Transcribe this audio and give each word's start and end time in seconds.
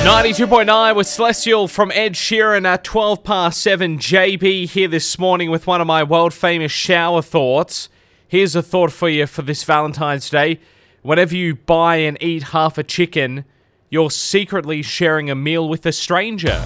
92.9 0.00 0.96
with 0.96 1.06
Celestial 1.06 1.68
from 1.68 1.92
Ed 1.92 2.14
Sheeran 2.14 2.64
at 2.64 2.82
12 2.84 3.22
past 3.22 3.60
7. 3.60 3.98
JB 3.98 4.66
here 4.70 4.88
this 4.88 5.18
morning 5.18 5.50
with 5.50 5.66
one 5.66 5.82
of 5.82 5.86
my 5.86 6.02
world 6.02 6.32
famous 6.32 6.72
shower 6.72 7.20
thoughts. 7.20 7.90
Here's 8.26 8.56
a 8.56 8.62
thought 8.62 8.92
for 8.92 9.10
you 9.10 9.26
for 9.26 9.42
this 9.42 9.62
Valentine's 9.62 10.30
Day. 10.30 10.58
Whenever 11.02 11.36
you 11.36 11.54
buy 11.54 11.96
and 11.96 12.16
eat 12.22 12.44
half 12.44 12.78
a 12.78 12.82
chicken, 12.82 13.44
you're 13.90 14.10
secretly 14.10 14.80
sharing 14.80 15.28
a 15.28 15.34
meal 15.34 15.68
with 15.68 15.84
a 15.84 15.92
stranger. 15.92 16.64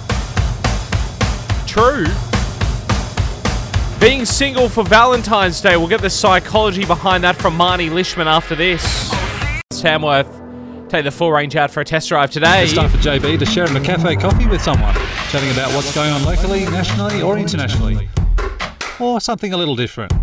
True. 1.67 2.05
Being 3.99 4.23
single 4.23 4.69
for 4.69 4.85
Valentine's 4.85 5.59
Day, 5.59 5.75
we'll 5.75 5.89
get 5.89 6.01
the 6.01 6.09
psychology 6.09 6.85
behind 6.85 7.25
that 7.25 7.35
from 7.35 7.57
Marnie 7.57 7.89
Lishman 7.89 8.27
after 8.27 8.55
this. 8.55 9.09
Samworth, 9.73 10.44
take 10.95 11.03
the 11.03 11.11
full 11.11 11.31
range 11.31 11.57
out 11.57 11.69
for 11.69 11.81
a 11.81 11.85
test 11.85 12.07
drive 12.07 12.31
today. 12.31 12.63
It's 12.63 12.71
time 12.71 12.89
for 12.89 12.97
JB 12.97 13.37
to 13.39 13.45
share 13.45 13.65
a 13.65 13.79
cafe 13.81 14.15
coffee 14.15 14.47
with 14.47 14.61
someone, 14.61 14.93
chatting 15.29 15.51
about 15.51 15.73
what's 15.73 15.93
going 15.93 16.09
on 16.13 16.23
locally, 16.23 16.63
nationally, 16.63 17.21
or 17.21 17.37
internationally, 17.37 18.07
or 18.97 19.19
something 19.19 19.51
a 19.51 19.57
little 19.57 19.75
different. 19.75 20.13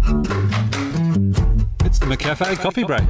It's 1.84 1.98
the 1.98 2.06
McCafe 2.06 2.58
Coffee 2.60 2.84
Break. 2.84 3.02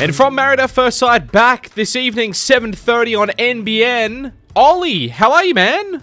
And 0.00 0.16
from 0.16 0.34
Married 0.34 0.60
at 0.60 0.70
First 0.70 0.96
Sight 0.96 1.30
back 1.30 1.68
this 1.70 1.94
evening, 1.94 2.32
7.30 2.32 3.20
on 3.20 3.28
NBN. 3.28 4.32
Ollie, 4.56 5.08
how 5.08 5.34
are 5.34 5.44
you, 5.44 5.52
man? 5.52 6.02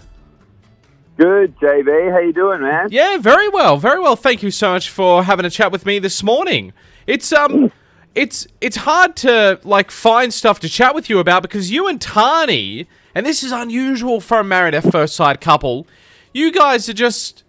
Good, 1.16 1.58
JB. 1.58 2.12
How 2.12 2.20
you 2.20 2.32
doing, 2.32 2.60
man? 2.60 2.90
Yeah, 2.92 3.18
very 3.18 3.48
well, 3.48 3.76
very 3.76 3.98
well. 3.98 4.14
Thank 4.14 4.44
you 4.44 4.52
so 4.52 4.70
much 4.70 4.90
for 4.90 5.24
having 5.24 5.44
a 5.46 5.50
chat 5.50 5.72
with 5.72 5.84
me 5.84 5.98
this 5.98 6.22
morning. 6.22 6.72
It's 7.08 7.32
um, 7.32 7.72
it's 8.16 8.48
it's 8.62 8.76
hard 8.78 9.14
to 9.16 9.60
like 9.62 9.90
find 9.90 10.32
stuff 10.32 10.58
to 10.60 10.68
chat 10.68 10.94
with 10.94 11.08
you 11.08 11.18
about 11.20 11.42
because 11.42 11.70
you 11.70 11.86
and 11.86 12.00
Tahnee, 12.00 12.86
and 13.14 13.26
this 13.26 13.44
is 13.44 13.52
unusual 13.52 14.20
for 14.20 14.40
a 14.40 14.44
married 14.44 14.74
at 14.74 14.90
first 14.90 15.14
sight 15.14 15.40
couple. 15.40 15.86
You 16.32 16.50
guys 16.50 16.88
are 16.88 16.94
just, 16.94 17.44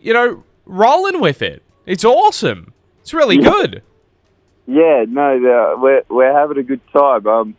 you 0.00 0.12
know, 0.14 0.42
rolling 0.64 1.20
with 1.20 1.42
it. 1.42 1.62
It's 1.84 2.04
awesome. 2.04 2.72
It's 3.02 3.14
really 3.14 3.36
good. 3.36 3.82
Yeah, 4.66 5.04
no, 5.06 5.76
we're 5.78 6.02
we're 6.08 6.32
having 6.32 6.58
a 6.58 6.62
good 6.62 6.80
time. 6.92 7.26
Um, 7.26 7.56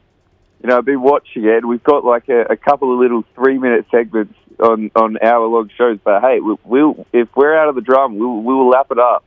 you 0.62 0.70
know, 0.70 0.80
I've 0.80 0.86
been 0.86 1.02
watching 1.02 1.46
it. 1.46 1.64
We've 1.64 1.84
got 1.84 2.04
like 2.04 2.28
a, 2.28 2.42
a 2.42 2.58
couple 2.58 2.92
of 2.92 3.00
little 3.00 3.24
three-minute 3.36 3.86
segments 3.92 4.34
on 4.60 4.90
on 4.96 5.18
hour-long 5.22 5.70
shows, 5.78 6.00
but 6.04 6.22
hey, 6.22 6.40
we, 6.40 6.56
we'll 6.64 7.06
if 7.14 7.30
we're 7.36 7.56
out 7.56 7.70
of 7.70 7.76
the 7.76 7.82
drum, 7.82 8.18
we'll 8.18 8.42
we 8.42 8.54
will 8.54 8.70
lap 8.70 8.88
it 8.90 8.98
up. 8.98 9.26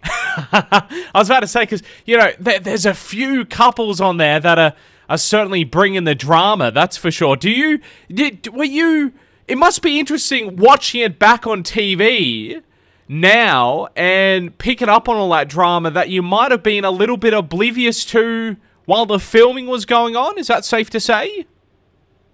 I 0.53 1.11
was 1.15 1.29
about 1.29 1.41
to 1.41 1.47
say 1.47 1.63
because 1.63 1.83
you 2.05 2.17
know 2.17 2.33
there, 2.39 2.59
there's 2.59 2.87
a 2.87 2.95
few 2.95 3.45
couples 3.45 4.01
on 4.01 4.17
there 4.17 4.41
that 4.41 4.59
are 4.59 4.75
are 5.09 5.19
certainly 5.19 5.65
bringing 5.65 6.05
the 6.05 6.15
drama. 6.15 6.71
That's 6.71 6.97
for 6.97 7.11
sure. 7.11 7.37
Do 7.37 7.51
you 7.51 7.81
did 8.09 8.49
were 8.55 8.65
you? 8.65 9.13
It 9.49 9.59
must 9.59 9.83
be 9.83 9.99
interesting 9.99 10.57
watching 10.57 11.01
it 11.01 11.19
back 11.19 11.47
on 11.47 11.65
TV 11.65 12.63
now 13.09 13.89
and 13.97 14.57
picking 14.59 14.89
up 14.89 15.09
on 15.09 15.17
all 15.17 15.31
that 15.31 15.49
drama 15.49 15.91
that 15.91 16.09
you 16.09 16.23
might 16.23 16.53
have 16.53 16.63
been 16.63 16.85
a 16.85 16.91
little 16.91 17.17
bit 17.17 17.35
oblivious 17.35 18.05
to 18.05 18.57
while 18.85 19.07
the 19.07 19.19
filming 19.19 19.67
was 19.67 19.85
going 19.85 20.15
on. 20.15 20.39
Is 20.39 20.47
that 20.47 20.65
safe 20.65 20.89
to 20.91 21.01
say? 21.01 21.47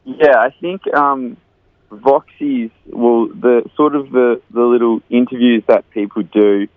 Yeah, 0.04 0.38
I 0.38 0.50
think 0.60 0.82
um, 0.94 1.38
Voxy's 1.91 2.70
well, 2.86 3.28
the 3.28 3.68
sort 3.76 3.96
of 3.96 4.10
the 4.10 4.41
the 4.50 4.62
little 4.62 5.00
interviews 5.10 5.64
that 5.68 5.88
people 5.91 6.22
do, 6.22 6.68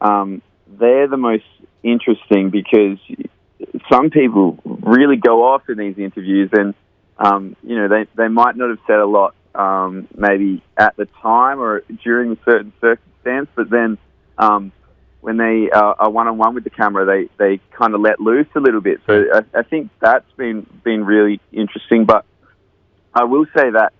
um, 0.00 0.42
they're 0.78 1.08
the 1.08 1.16
most 1.16 1.44
interesting 1.82 2.50
because 2.50 2.98
some 3.90 4.10
people 4.10 4.58
really 4.64 5.16
go 5.16 5.44
off 5.44 5.68
in 5.68 5.78
these 5.78 5.98
interviews, 5.98 6.50
and 6.52 6.74
um, 7.18 7.56
you 7.62 7.76
know 7.76 7.88
they 7.88 8.06
they 8.14 8.28
might 8.28 8.56
not 8.56 8.70
have 8.70 8.78
said 8.86 8.98
a 8.98 9.06
lot 9.06 9.34
um, 9.54 10.08
maybe 10.16 10.62
at 10.76 10.96
the 10.96 11.06
time 11.22 11.60
or 11.60 11.82
during 12.02 12.32
a 12.32 12.36
certain 12.44 12.72
circumstance, 12.80 13.48
but 13.54 13.70
then 13.70 13.98
um, 14.38 14.72
when 15.20 15.36
they 15.36 15.70
uh, 15.70 15.94
are 15.98 16.10
one 16.10 16.28
on 16.28 16.38
one 16.38 16.54
with 16.54 16.64
the 16.64 16.70
camera, 16.70 17.04
they, 17.04 17.28
they 17.36 17.60
kind 17.76 17.94
of 17.94 18.00
let 18.00 18.20
loose 18.20 18.46
a 18.54 18.60
little 18.60 18.80
bit. 18.80 19.00
So 19.06 19.24
I, 19.34 19.58
I 19.58 19.62
think 19.62 19.90
that's 20.00 20.30
been 20.36 20.66
been 20.82 21.04
really 21.04 21.40
interesting. 21.52 22.04
But 22.04 22.24
I 23.14 23.24
will 23.24 23.46
say 23.54 23.70
that 23.70 23.92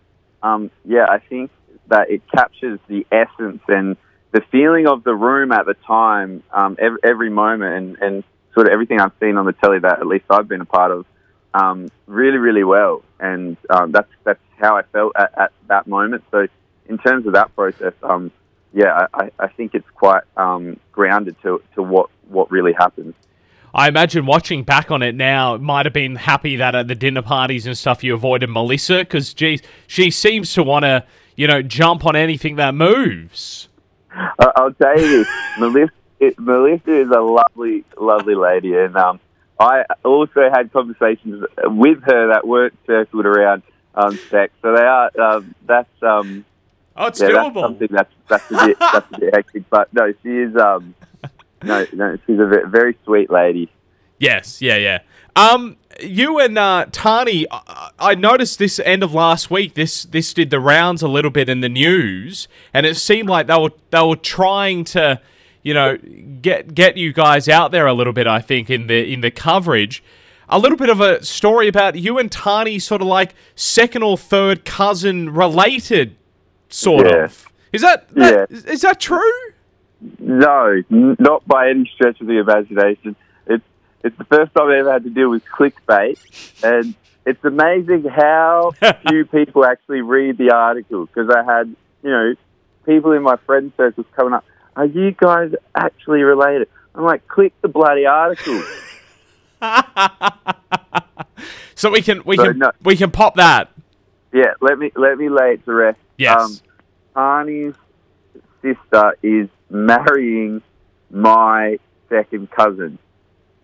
um, 0.42 0.70
yeah, 0.84 1.06
I 1.08 1.18
think 1.18 1.50
that 1.88 2.10
it 2.10 2.22
captures 2.34 2.78
the 2.88 3.06
essence 3.10 3.60
and 3.68 3.96
the 4.32 4.42
feeling 4.52 4.86
of 4.86 5.04
the 5.04 5.14
room 5.14 5.52
at 5.52 5.66
the 5.66 5.74
time, 5.74 6.42
um, 6.52 6.76
every, 6.78 6.98
every 7.02 7.30
moment, 7.30 7.74
and, 7.74 7.96
and 8.02 8.24
sort 8.54 8.66
of 8.66 8.72
everything 8.72 9.00
I've 9.00 9.12
seen 9.20 9.36
on 9.36 9.46
the 9.46 9.52
telly 9.52 9.78
that 9.80 10.00
at 10.00 10.06
least 10.06 10.24
I've 10.30 10.48
been 10.48 10.60
a 10.60 10.66
part 10.66 10.92
of, 10.92 11.06
um, 11.54 11.88
really, 12.06 12.38
really 12.38 12.64
well. 12.64 13.02
And 13.18 13.56
um, 13.68 13.92
that's 13.92 14.10
that's 14.24 14.40
how 14.58 14.76
I 14.76 14.82
felt 14.82 15.12
at, 15.16 15.36
at 15.38 15.52
that 15.68 15.86
moment. 15.86 16.24
So 16.30 16.46
in 16.86 16.98
terms 16.98 17.26
of 17.26 17.32
that 17.32 17.54
process, 17.54 17.94
um, 18.02 18.30
yeah, 18.72 19.06
I, 19.14 19.30
I 19.38 19.48
think 19.48 19.74
it's 19.74 19.88
quite 19.94 20.22
um, 20.36 20.78
grounded 20.92 21.36
to, 21.42 21.62
to 21.74 21.82
what, 21.82 22.10
what 22.28 22.50
really 22.50 22.72
happens. 22.72 23.14
I 23.72 23.88
imagine 23.88 24.26
watching 24.26 24.64
back 24.64 24.90
on 24.90 25.02
it 25.02 25.14
now, 25.14 25.56
might 25.56 25.86
have 25.86 25.92
been 25.92 26.16
happy 26.16 26.56
that 26.56 26.74
at 26.74 26.88
the 26.88 26.94
dinner 26.94 27.22
parties 27.22 27.66
and 27.66 27.78
stuff 27.78 28.02
you 28.02 28.14
avoided 28.14 28.50
Melissa 28.50 28.98
because, 28.98 29.34
she 29.86 30.10
seems 30.10 30.52
to 30.54 30.62
want 30.62 30.84
to, 30.84 31.04
you 31.36 31.46
know, 31.46 31.62
jump 31.62 32.04
on 32.04 32.16
anything 32.16 32.56
that 32.56 32.74
moves. 32.74 33.68
I- 34.38 34.52
I'll 34.56 34.72
tell 34.74 34.98
you 35.00 35.24
this, 35.24 35.28
Melissa, 35.58 35.92
it, 36.20 36.38
Melissa 36.38 36.92
is 37.00 37.10
a 37.10 37.20
lovely, 37.20 37.84
lovely 37.98 38.34
lady, 38.34 38.74
and 38.76 38.96
um, 38.96 39.20
I 39.58 39.84
also 40.04 40.50
had 40.50 40.72
conversations 40.72 41.44
with 41.64 42.02
her 42.04 42.28
that 42.28 42.46
weren't 42.46 42.76
circled 42.86 43.26
around 43.26 43.62
um, 43.94 44.18
sex. 44.30 44.52
So 44.62 44.74
they 44.74 44.82
are. 44.82 45.10
Um, 45.20 45.54
that's 45.66 46.02
um, 46.02 46.44
Oh, 46.96 47.06
it's 47.06 47.20
yeah, 47.20 47.28
that's 47.32 47.48
doable. 47.48 47.60
something 47.62 47.88
that's 47.90 48.12
that's 48.28 48.50
a 48.50 48.66
bit 48.66 48.78
that's 48.78 49.06
a 49.14 49.18
bit 49.20 49.34
hectic. 49.34 49.70
But 49.70 49.92
no, 49.94 50.12
she 50.22 50.28
is. 50.28 50.56
Um, 50.56 50.94
no, 51.62 51.86
no, 51.92 52.18
she's 52.26 52.38
a 52.38 52.46
very 52.66 52.96
sweet 53.04 53.30
lady. 53.30 53.70
Yes, 54.18 54.60
yeah, 54.60 54.76
yeah. 54.76 54.98
Um, 55.36 55.76
you 56.02 56.38
and 56.38 56.58
uh, 56.58 56.86
Tahnee, 56.90 57.44
I-, 57.50 57.90
I 57.98 58.14
noticed 58.14 58.58
this 58.58 58.78
end 58.80 59.02
of 59.02 59.14
last 59.14 59.50
week. 59.50 59.74
This 59.74 60.04
this 60.04 60.32
did 60.34 60.50
the 60.50 60.60
rounds 60.60 61.02
a 61.02 61.08
little 61.08 61.30
bit 61.30 61.48
in 61.48 61.60
the 61.60 61.68
news, 61.68 62.48
and 62.74 62.86
it 62.86 62.96
seemed 62.96 63.28
like 63.28 63.46
they 63.46 63.58
were 63.58 63.70
they 63.90 64.02
were 64.02 64.16
trying 64.16 64.84
to, 64.84 65.20
you 65.62 65.74
know, 65.74 65.96
get 66.42 66.74
get 66.74 66.96
you 66.96 67.12
guys 67.12 67.48
out 67.48 67.70
there 67.72 67.86
a 67.86 67.94
little 67.94 68.12
bit. 68.12 68.26
I 68.26 68.40
think 68.40 68.70
in 68.70 68.86
the 68.86 69.12
in 69.12 69.20
the 69.20 69.30
coverage. 69.30 70.02
A 70.52 70.58
little 70.58 70.76
bit 70.76 70.88
of 70.88 71.00
a 71.00 71.22
story 71.24 71.68
about 71.68 71.94
you 71.94 72.18
and 72.18 72.28
Tahnee, 72.28 72.82
sort 72.82 73.02
of 73.02 73.06
like 73.06 73.36
second 73.54 74.02
or 74.02 74.18
third 74.18 74.64
cousin 74.64 75.30
related, 75.32 76.16
sort 76.68 77.06
Yeah. 77.06 77.26
of. 77.26 77.46
Is 77.72 77.82
that, 77.82 78.08
that 78.16 78.50
is 78.50 78.80
that 78.80 78.98
true? 78.98 79.30
No, 80.18 80.82
n- 80.90 81.16
not 81.20 81.46
by 81.46 81.68
any 81.70 81.88
stretch 81.94 82.20
of 82.20 82.26
the 82.26 82.38
imagination. 82.40 83.14
It's 84.02 84.16
the 84.16 84.24
first 84.24 84.54
time 84.54 84.68
I 84.68 84.78
ever 84.78 84.92
had 84.92 85.04
to 85.04 85.10
deal 85.10 85.30
with 85.30 85.42
clickbait, 85.44 86.18
and 86.62 86.94
it's 87.26 87.44
amazing 87.44 88.04
how 88.04 88.72
few 89.08 89.24
people 89.26 89.64
actually 89.64 90.00
read 90.00 90.38
the 90.38 90.50
article. 90.52 91.06
Because 91.06 91.28
I 91.30 91.42
had, 91.44 91.74
you 92.02 92.10
know, 92.10 92.34
people 92.86 93.12
in 93.12 93.22
my 93.22 93.36
friend 93.46 93.72
circles 93.76 94.06
coming 94.16 94.32
up. 94.32 94.44
Are 94.76 94.86
you 94.86 95.10
guys 95.12 95.52
actually 95.74 96.22
related? 96.22 96.68
I'm 96.94 97.04
like, 97.04 97.26
click 97.28 97.52
the 97.60 97.68
bloody 97.68 98.06
article. 98.06 98.62
So 101.74 101.90
we 101.90 102.02
can 102.02 102.22
we 102.26 102.36
So, 102.36 102.44
can 102.44 102.58
no. 102.58 102.72
we 102.84 102.94
can 102.94 103.10
pop 103.10 103.36
that. 103.36 103.70
Yeah, 104.34 104.52
let 104.60 104.78
me 104.78 104.92
let 104.94 105.16
me 105.16 105.30
lay 105.30 105.54
it 105.54 105.64
to 105.64 105.72
rest. 105.72 105.98
Yes. 106.18 106.38
Um, 106.38 106.58
Tahnee's 107.16 107.74
sister 108.60 109.16
is 109.22 109.48
marrying 109.70 110.60
my 111.10 111.78
second 112.10 112.50
cousin, 112.50 112.98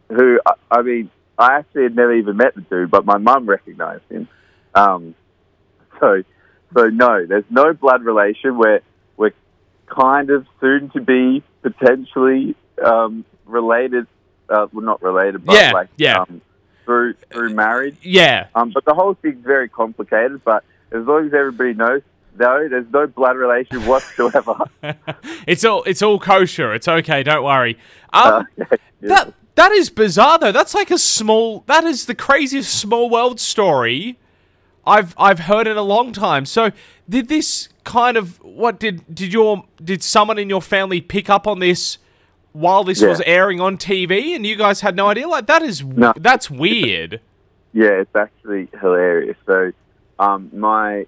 who 0.09 0.41
I, 0.71 0.83
mean, 0.83 1.11
I 1.39 1.59
actually 1.59 1.85
had 1.85 1.97
never 1.97 2.15
even 2.15 2.37
met 2.37 2.55
the 2.55 2.61
dude, 2.63 2.91
but 2.91 3.05
my 3.05 3.19
mum 3.19 3.47
recognised 3.47 4.05
him. 4.11 4.29
Um, 4.75 5.15
so, 6.01 6.23
so 6.75 6.87
no, 6.89 7.27
there's 7.27 7.45
no 7.51 7.73
blood 7.73 8.03
relation. 8.05 8.59
We're 8.59 8.81
we're 9.17 9.33
kind 9.87 10.31
of 10.31 10.47
soon 10.61 10.91
to 10.91 11.01
be 11.01 11.43
potentially 11.63 12.55
um, 12.85 13.25
related. 13.45 14.07
Uh, 14.49 14.67
well, 14.73 14.85
not 14.85 15.03
related, 15.03 15.45
but 15.45 15.55
Yeah, 15.55 15.73
like 15.73 15.89
yeah. 15.97 16.21
Um, 16.21 16.41
through 16.85 17.15
through 17.33 17.51
marriage. 17.55 17.97
Yeah. 18.03 18.47
Um, 18.55 18.71
but 18.73 18.85
the 18.85 18.95
whole 18.95 19.15
thing's 19.15 19.45
very 19.45 19.69
complicated. 19.69 20.43
But 20.45 20.65
as 20.93 21.05
long 21.05 21.27
as 21.27 21.35
everybody 21.35 21.75
knows, 21.75 22.03
no, 22.39 22.69
there's 22.69 22.87
no 22.93 23.07
blood 23.07 23.37
relation 23.37 23.85
whatsoever. 23.87 24.57
it's 25.47 25.65
all 25.65 25.83
it's 25.85 26.03
all 26.03 26.19
kosher. 26.19 26.75
It's 26.75 26.89
okay. 26.89 27.23
Don't 27.23 27.45
worry. 27.45 27.79
Um, 28.13 28.47
Okay. 28.61 28.77
that 29.03 29.35
that 29.57 29.73
is 29.73 29.91
bizarre 29.91 30.39
though. 30.39 30.53
That's 30.53 30.75
like 30.75 30.91
a 30.91 30.99
small. 30.99 31.65
That 31.67 31.85
is 31.85 32.07
the 32.07 32.15
craziest 32.15 32.73
small 32.75 33.11
world 33.11 33.41
story 33.41 34.19
I've 34.87 35.15
I've 35.19 35.41
heard 35.41 35.67
in 35.67 35.77
a 35.77 35.83
long 35.83 36.13
time. 36.13 36.47
So 36.47 36.71
did 37.09 37.29
this 37.29 37.69
kind 37.85 38.17
of 38.17 38.43
what 38.43 38.79
did 38.79 39.03
did 39.15 39.33
your 39.33 39.65
did 39.83 40.03
someone 40.03 40.39
in 40.39 40.49
your 40.49 40.63
family 40.63 41.01
pick 41.01 41.29
up 41.29 41.47
on 41.47 41.59
this 41.59 41.99
while 42.53 42.85
this 42.85 43.03
Yeah. 43.03 43.09
was 43.09 43.21
airing 43.27 43.61
on 43.61 43.77
TV 43.77 44.35
and 44.35 44.47
you 44.47 44.57
guys 44.57 44.81
had 44.81 44.95
no 44.97 45.09
idea? 45.09 45.27
Like 45.29 45.47
that 45.47 45.63
is 45.63 45.83
No. 45.85 46.13
that's 46.17 46.51
weird. 46.51 47.21
Yeah, 47.73 48.01
it's 48.01 48.17
actually 48.17 48.71
hilarious. 48.81 49.37
So, 49.45 49.71
um, 50.19 50.49
my 50.55 51.05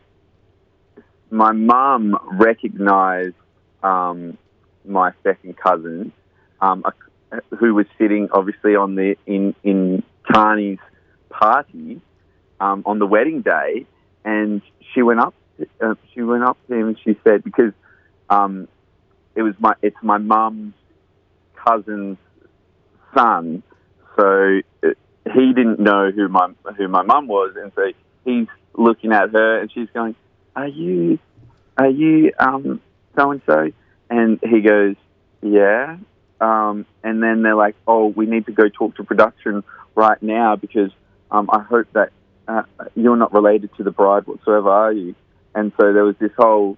my 1.31 1.53
mum 1.53 2.15
recognised 2.39 3.37
um, 3.83 4.37
my 4.85 5.13
second 5.23 5.57
cousin, 5.57 6.13
um, 6.61 6.83
a, 6.85 6.93
who 7.59 7.75
was 7.75 7.87
sitting 7.99 8.29
obviously 8.33 8.77
on 8.77 8.95
the 8.95 9.17
in 9.27 9.55
in 9.63 10.03
Tahnee's 10.31 10.81
party 11.29 12.01
um, 12.61 12.83
on 12.87 12.99
the 12.99 13.07
wedding 13.07 13.43
day, 13.43 13.87
and 14.25 14.63
she 14.93 15.03
went 15.03 15.21
up. 15.21 15.35
Uh, 15.81 15.95
she 16.15 16.23
went 16.23 16.45
up 16.45 16.57
to 16.69 16.75
him 16.75 16.89
and 16.89 16.99
she 17.03 17.19
said, 17.25 17.43
because 17.43 17.73
um, 18.31 18.69
it 19.35 19.43
was 19.43 19.55
my 19.59 19.75
it's 19.83 19.97
my 20.03 20.19
mum's 20.19 20.75
cousin's 21.55 22.19
son, 23.15 23.63
so 24.17 24.61
it, 24.83 24.99
he 25.25 25.53
didn't 25.53 25.81
know 25.81 26.11
who 26.11 26.29
my 26.29 26.51
who 26.77 26.89
my 26.89 27.03
mum 27.03 27.27
was, 27.27 27.55
and 27.57 27.73
so 27.75 27.91
he's 28.25 28.47
looking 28.75 29.13
at 29.13 29.31
her, 29.31 29.61
and 29.61 29.73
she's 29.73 29.89
going, 29.93 30.15
"Are 30.55 30.69
you, 30.69 31.19
are 31.77 31.91
you 31.91 32.33
um 32.39 32.81
so 33.17 33.33
and 33.33 33.43
so?" 33.47 33.71
And 34.11 34.39
he 34.43 34.61
goes, 34.61 34.97
"Yeah." 35.43 35.99
Um, 36.41 36.87
and 37.03 37.23
then 37.23 37.43
they're 37.43 37.55
like, 37.57 37.75
"Oh, 37.87 38.07
we 38.07 38.27
need 38.27 38.47
to 38.47 38.53
go 38.53 38.69
talk 38.69 38.97
to 38.97 39.05
production 39.05 39.65
right 39.95 40.23
now 40.23 40.57
because 40.57 40.91
um, 41.31 41.51
I 41.53 41.61
hope 41.63 41.87
that 41.95 42.11
uh, 42.47 42.63
you're 42.95 43.17
not 43.17 43.33
related 43.33 43.71
to 43.77 43.83
the 43.83 43.91
bride 43.91 44.27
whatsoever, 44.27 44.71
are 44.71 44.93
you?" 44.93 45.15
And 45.55 45.73
so 45.81 45.93
there 45.93 46.05
was 46.05 46.17
this 46.19 46.33
whole 46.39 46.77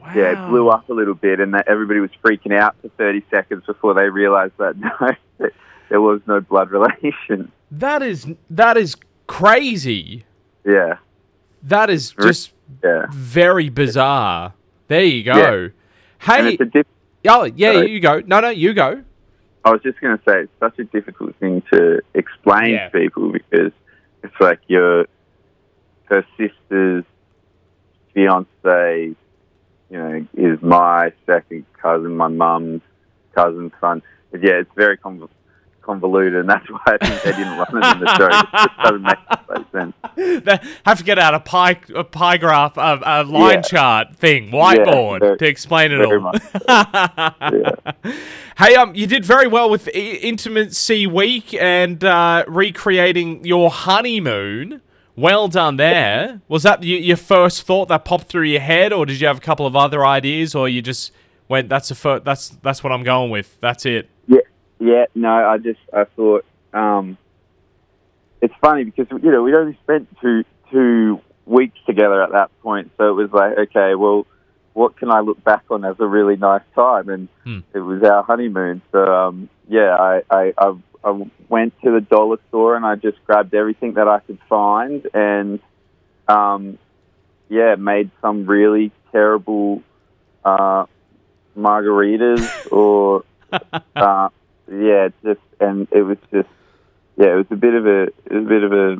Wow. 0.00 0.12
yeah, 0.14 0.46
it 0.46 0.48
blew 0.48 0.68
up 0.68 0.88
a 0.88 0.92
little 0.92 1.14
bit, 1.14 1.40
and 1.40 1.54
that 1.54 1.66
everybody 1.66 1.98
was 1.98 2.10
freaking 2.24 2.56
out 2.56 2.76
for 2.80 2.88
30 2.90 3.24
seconds 3.30 3.64
before 3.66 3.94
they 3.94 4.08
realised 4.10 4.52
that 4.58 4.76
no, 4.78 4.90
that 5.38 5.52
there 5.88 6.00
was 6.00 6.20
no 6.26 6.40
blood 6.40 6.70
relation. 6.70 7.50
That 7.72 8.02
is 8.02 8.26
that 8.50 8.76
is 8.76 8.94
crazy. 9.26 10.24
Yeah, 10.64 10.98
That 11.62 11.88
is 11.90 12.12
just 12.20 12.52
yeah. 12.84 13.06
very 13.10 13.70
bizarre. 13.70 14.52
There 14.88 15.02
you 15.04 15.24
go. 15.24 15.34
Yeah. 15.34 15.68
Hey, 16.20 16.52
it's 16.52 16.60
a 16.60 16.64
diff- 16.66 16.86
oh 17.26 17.44
yeah, 17.44 17.72
Sorry. 17.74 17.90
you 17.90 18.00
go. 18.00 18.20
No, 18.26 18.40
no, 18.40 18.50
you 18.50 18.74
go. 18.74 19.02
I 19.64 19.70
was 19.72 19.82
just 19.82 20.00
going 20.00 20.16
to 20.16 20.22
say 20.26 20.42
it's 20.42 20.52
such 20.60 20.78
a 20.78 20.84
difficult 20.84 21.34
thing 21.36 21.62
to 21.72 22.00
explain 22.14 22.70
Yeah. 22.74 22.88
to 22.88 22.98
people 22.98 23.32
because 23.32 23.72
it's 24.22 24.34
like 24.40 24.60
your 24.68 25.06
her 26.04 26.24
sister's 26.38 27.04
fiance, 28.14 29.14
you 29.90 29.98
know, 29.98 30.26
is 30.34 30.60
my 30.62 31.12
second 31.26 31.66
cousin, 31.80 32.16
my 32.16 32.28
mum's 32.28 32.82
cousin's 33.34 33.72
son. 33.80 34.02
But 34.30 34.42
yeah, 34.42 34.60
it's 34.60 34.70
very 34.76 34.96
conv- 34.96 35.28
convoluted, 35.88 36.34
and 36.40 36.48
that's 36.50 36.68
why 36.70 36.80
I 36.86 36.98
think 37.06 37.22
they 37.22 37.32
didn't 37.32 37.56
run 37.58 37.82
it 37.82 37.96
in 37.96 38.00
the 38.00 38.16
show. 38.16 38.26
It 38.26 38.46
just 38.52 38.76
doesn't 38.82 39.02
make 39.02 39.72
sense. 39.72 40.44
They 40.44 40.58
have 40.84 40.98
to 40.98 41.04
get 41.04 41.18
out 41.18 41.34
a 41.34 41.40
pie 41.40 41.80
a 41.94 42.04
pie 42.04 42.36
graph, 42.36 42.76
a, 42.76 43.00
a 43.04 43.24
line 43.24 43.54
Yeah. 43.54 43.60
chart 43.62 44.16
thing, 44.16 44.50
whiteboard 44.50 45.20
very- 45.20 45.38
to 45.38 45.46
explain 45.46 45.92
it 45.92 46.00
all. 46.04 46.20
much 46.20 46.42
Yeah. 46.68 47.70
Hey, 48.58 48.74
um, 48.74 48.92
you 48.96 49.06
did 49.06 49.24
very 49.24 49.46
well 49.46 49.70
with 49.70 49.86
Intimacy 49.86 51.06
Week 51.06 51.54
and 51.54 52.02
uh, 52.02 52.44
recreating 52.48 53.44
your 53.44 53.70
honeymoon. 53.70 54.82
Well 55.14 55.46
done 55.46 55.76
there. 55.76 56.40
Was 56.48 56.64
that 56.64 56.82
your 56.82 57.16
first 57.16 57.62
thought 57.62 57.86
that 57.88 58.04
popped 58.04 58.26
through 58.28 58.46
your 58.48 58.60
head, 58.60 58.92
or 58.92 59.06
did 59.06 59.20
you 59.20 59.28
have 59.28 59.38
a 59.38 59.40
couple 59.40 59.64
of 59.64 59.76
other 59.76 60.04
ideas, 60.04 60.56
or 60.56 60.68
you 60.68 60.82
just 60.82 61.12
went, 61.48 61.68
"That's 61.68 61.88
the 61.88 61.94
fir- 61.94 62.18
that's 62.18 62.48
that's 62.48 62.82
what 62.82 62.92
I'm 62.92 63.04
going 63.04 63.30
with. 63.30 63.56
That's 63.60 63.86
it." 63.86 64.10
Yeah. 64.78 65.06
No, 65.14 65.28
I 65.28 65.58
just 65.58 65.80
I 65.92 66.04
thought 66.04 66.44
um, 66.72 67.18
it's 68.40 68.54
funny 68.60 68.84
because 68.84 69.06
you 69.22 69.30
know 69.30 69.42
we'd 69.42 69.54
only 69.54 69.78
spent 69.82 70.08
two 70.20 70.44
two 70.70 71.20
weeks 71.46 71.78
together 71.86 72.22
at 72.22 72.32
that 72.32 72.50
point, 72.62 72.90
so 72.98 73.08
it 73.08 73.12
was 73.12 73.30
like, 73.32 73.56
okay, 73.68 73.94
well, 73.94 74.26
what 74.74 74.96
can 74.96 75.10
I 75.10 75.20
look 75.20 75.42
back 75.42 75.64
on 75.70 75.84
as 75.84 75.96
a 75.98 76.06
really 76.06 76.36
nice 76.36 76.62
time? 76.74 77.08
And 77.08 77.28
Hmm. 77.44 77.60
it 77.74 77.80
was 77.80 78.02
our 78.02 78.22
honeymoon. 78.22 78.82
So 78.92 79.04
um, 79.04 79.48
yeah, 79.68 79.96
I, 79.98 80.22
I 80.30 80.52
I 80.58 80.74
I 81.04 81.26
went 81.48 81.74
to 81.82 81.90
the 81.90 82.00
dollar 82.00 82.38
store 82.48 82.76
and 82.76 82.84
I 82.84 82.96
just 82.96 83.24
grabbed 83.24 83.54
everything 83.54 83.94
that 83.94 84.08
I 84.08 84.20
could 84.20 84.38
find 84.48 85.06
and 85.14 85.60
um, 86.28 86.78
yeah, 87.48 87.74
made 87.76 88.10
some 88.20 88.46
really 88.46 88.92
terrible 89.10 89.82
uh, 90.44 90.84
margaritas 91.56 92.48
or 92.70 93.24
uh, 93.96 94.28
yeah, 94.70 95.08
just 95.24 95.40
and 95.60 95.88
it 95.90 96.02
was 96.02 96.18
just 96.32 96.48
yeah, 97.16 97.32
it 97.32 97.36
was 97.36 97.46
a 97.50 97.56
bit 97.56 97.74
of 97.74 97.86
a 97.86 98.02
it 98.04 98.32
was 98.32 98.44
a 98.44 98.48
bit 98.48 98.62
of 98.62 98.72
a, 98.72 98.92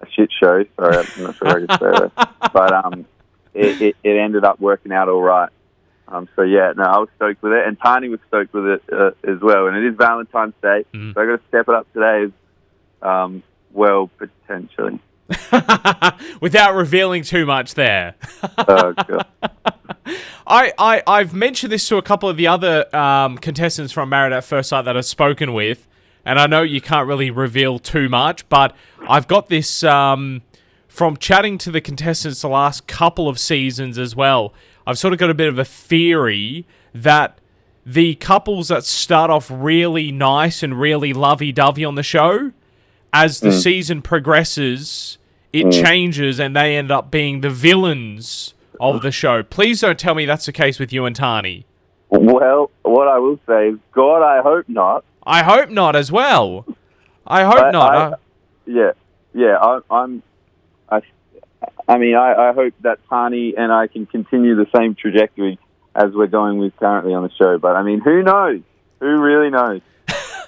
a 0.00 0.06
shit 0.10 0.30
show. 0.38 0.64
Sorry, 0.76 0.96
I'm 0.96 1.22
not 1.22 1.36
sure 1.36 1.48
I 1.48 1.60
could 1.60 1.70
say 1.70 2.08
that, 2.16 2.50
but 2.52 2.72
um, 2.72 3.06
it, 3.54 3.80
it, 3.80 3.96
it 4.02 4.16
ended 4.18 4.44
up 4.44 4.60
working 4.60 4.92
out 4.92 5.08
all 5.08 5.22
right. 5.22 5.50
Um, 6.08 6.28
so 6.36 6.42
yeah, 6.42 6.72
no, 6.76 6.82
I 6.84 6.98
was 6.98 7.08
stoked 7.16 7.42
with 7.42 7.52
it, 7.52 7.66
and 7.66 7.78
Tahnee 7.80 8.10
was 8.10 8.20
stoked 8.28 8.52
with 8.52 8.66
it 8.66 8.82
uh, 8.92 9.12
as 9.24 9.40
well. 9.40 9.68
And 9.68 9.76
it 9.76 9.86
is 9.86 9.96
Valentine's 9.96 10.54
Day, 10.60 10.84
Mhm. 10.92 11.14
so 11.14 11.20
I 11.22 11.26
got 11.26 11.36
to 11.36 11.48
step 11.48 11.68
it 11.68 11.74
up 11.74 11.90
today 11.94 12.24
as 12.24 12.30
um, 13.02 13.42
well 13.72 14.10
potentially. 14.18 15.00
Without 16.42 16.74
revealing 16.74 17.22
too 17.22 17.46
much 17.46 17.74
there. 17.74 18.14
Oh 18.58 18.92
god, 18.92 19.26
I, 20.46 20.72
I, 20.78 21.02
I've 21.06 21.34
mentioned 21.34 21.72
this 21.72 21.88
to 21.88 21.96
a 21.96 22.02
couple 22.02 22.28
of 22.28 22.36
the 22.36 22.46
other 22.46 22.94
um, 22.94 23.38
contestants 23.38 23.92
from 23.92 24.08
Married 24.08 24.32
at 24.32 24.44
First 24.44 24.68
Sight 24.68 24.84
that 24.84 24.96
I've 24.96 25.04
spoken 25.04 25.52
with, 25.52 25.86
and 26.24 26.38
I 26.38 26.46
know 26.46 26.62
you 26.62 26.80
can't 26.80 27.08
really 27.08 27.30
reveal 27.30 27.78
too 27.78 28.08
much, 28.08 28.48
but 28.48 28.74
I've 29.08 29.26
got 29.26 29.48
this 29.48 29.82
um, 29.82 30.42
from 30.88 31.16
chatting 31.16 31.58
to 31.58 31.70
the 31.70 31.80
contestants 31.80 32.42
the 32.42 32.48
last 32.48 32.86
couple 32.86 33.28
of 33.28 33.38
seasons 33.38 33.98
as 33.98 34.14
well. 34.14 34.52
I've 34.86 34.98
sort 34.98 35.12
of 35.12 35.18
got 35.18 35.30
a 35.30 35.34
bit 35.34 35.48
of 35.48 35.58
a 35.58 35.64
theory 35.64 36.66
that 36.94 37.38
the 37.86 38.14
couples 38.16 38.68
that 38.68 38.84
start 38.84 39.30
off 39.30 39.50
really 39.50 40.10
nice 40.10 40.62
and 40.62 40.78
really 40.78 41.12
lovey 41.12 41.52
dovey 41.52 41.84
on 41.84 41.94
the 41.94 42.02
show, 42.02 42.52
as 43.12 43.40
the 43.40 43.52
season 43.52 44.02
progresses, 44.02 45.18
it 45.52 45.70
changes 45.70 46.40
and 46.40 46.56
they 46.56 46.76
end 46.76 46.90
up 46.90 47.10
being 47.10 47.40
the 47.40 47.50
villains 47.50 48.54
of 48.80 49.02
the 49.02 49.10
show. 49.12 49.42
Please 49.42 49.80
don't 49.80 49.98
tell 49.98 50.14
me 50.14 50.26
that's 50.26 50.46
the 50.46 50.52
case 50.52 50.78
with 50.78 50.92
you 50.92 51.04
and 51.06 51.16
Tahnee. 51.16 51.64
well, 52.10 52.70
what 52.82 53.08
I 53.08 53.18
will 53.18 53.38
say 53.46 53.68
is, 53.70 53.78
God, 53.92 54.22
I 54.22 54.42
hope 54.42 54.68
not. 54.68 55.04
I 55.26 55.42
hope 55.42 55.70
not 55.70 55.96
as 55.96 56.12
well. 56.12 56.66
I 57.26 57.44
hope 57.44 57.64
I- 57.64 57.70
not. 57.70 57.94
I- 57.94 58.16
Yeah, 58.66 58.92
yeah. 59.34 59.56
I, 59.60 59.80
I'm. 59.90 60.22
I, 60.90 61.00
I 61.88 61.98
mean, 61.98 62.14
I, 62.14 62.50
I 62.50 62.52
hope 62.52 62.74
that 62.82 62.98
Tahnee 63.10 63.54
and 63.56 63.72
I 63.72 63.86
can 63.86 64.06
continue 64.06 64.54
the 64.54 64.66
same 64.76 64.94
trajectory 64.94 65.58
as 65.94 66.12
we're 66.12 66.26
going 66.26 66.58
with 66.58 66.76
currently 66.76 67.14
on 67.14 67.22
the 67.22 67.30
show. 67.38 67.58
But 67.58 67.76
I 67.76 67.82
mean, 67.82 68.00
who 68.00 68.22
knows? 68.22 68.60
Who 69.00 69.06
really 69.20 69.50
knows? 69.50 69.80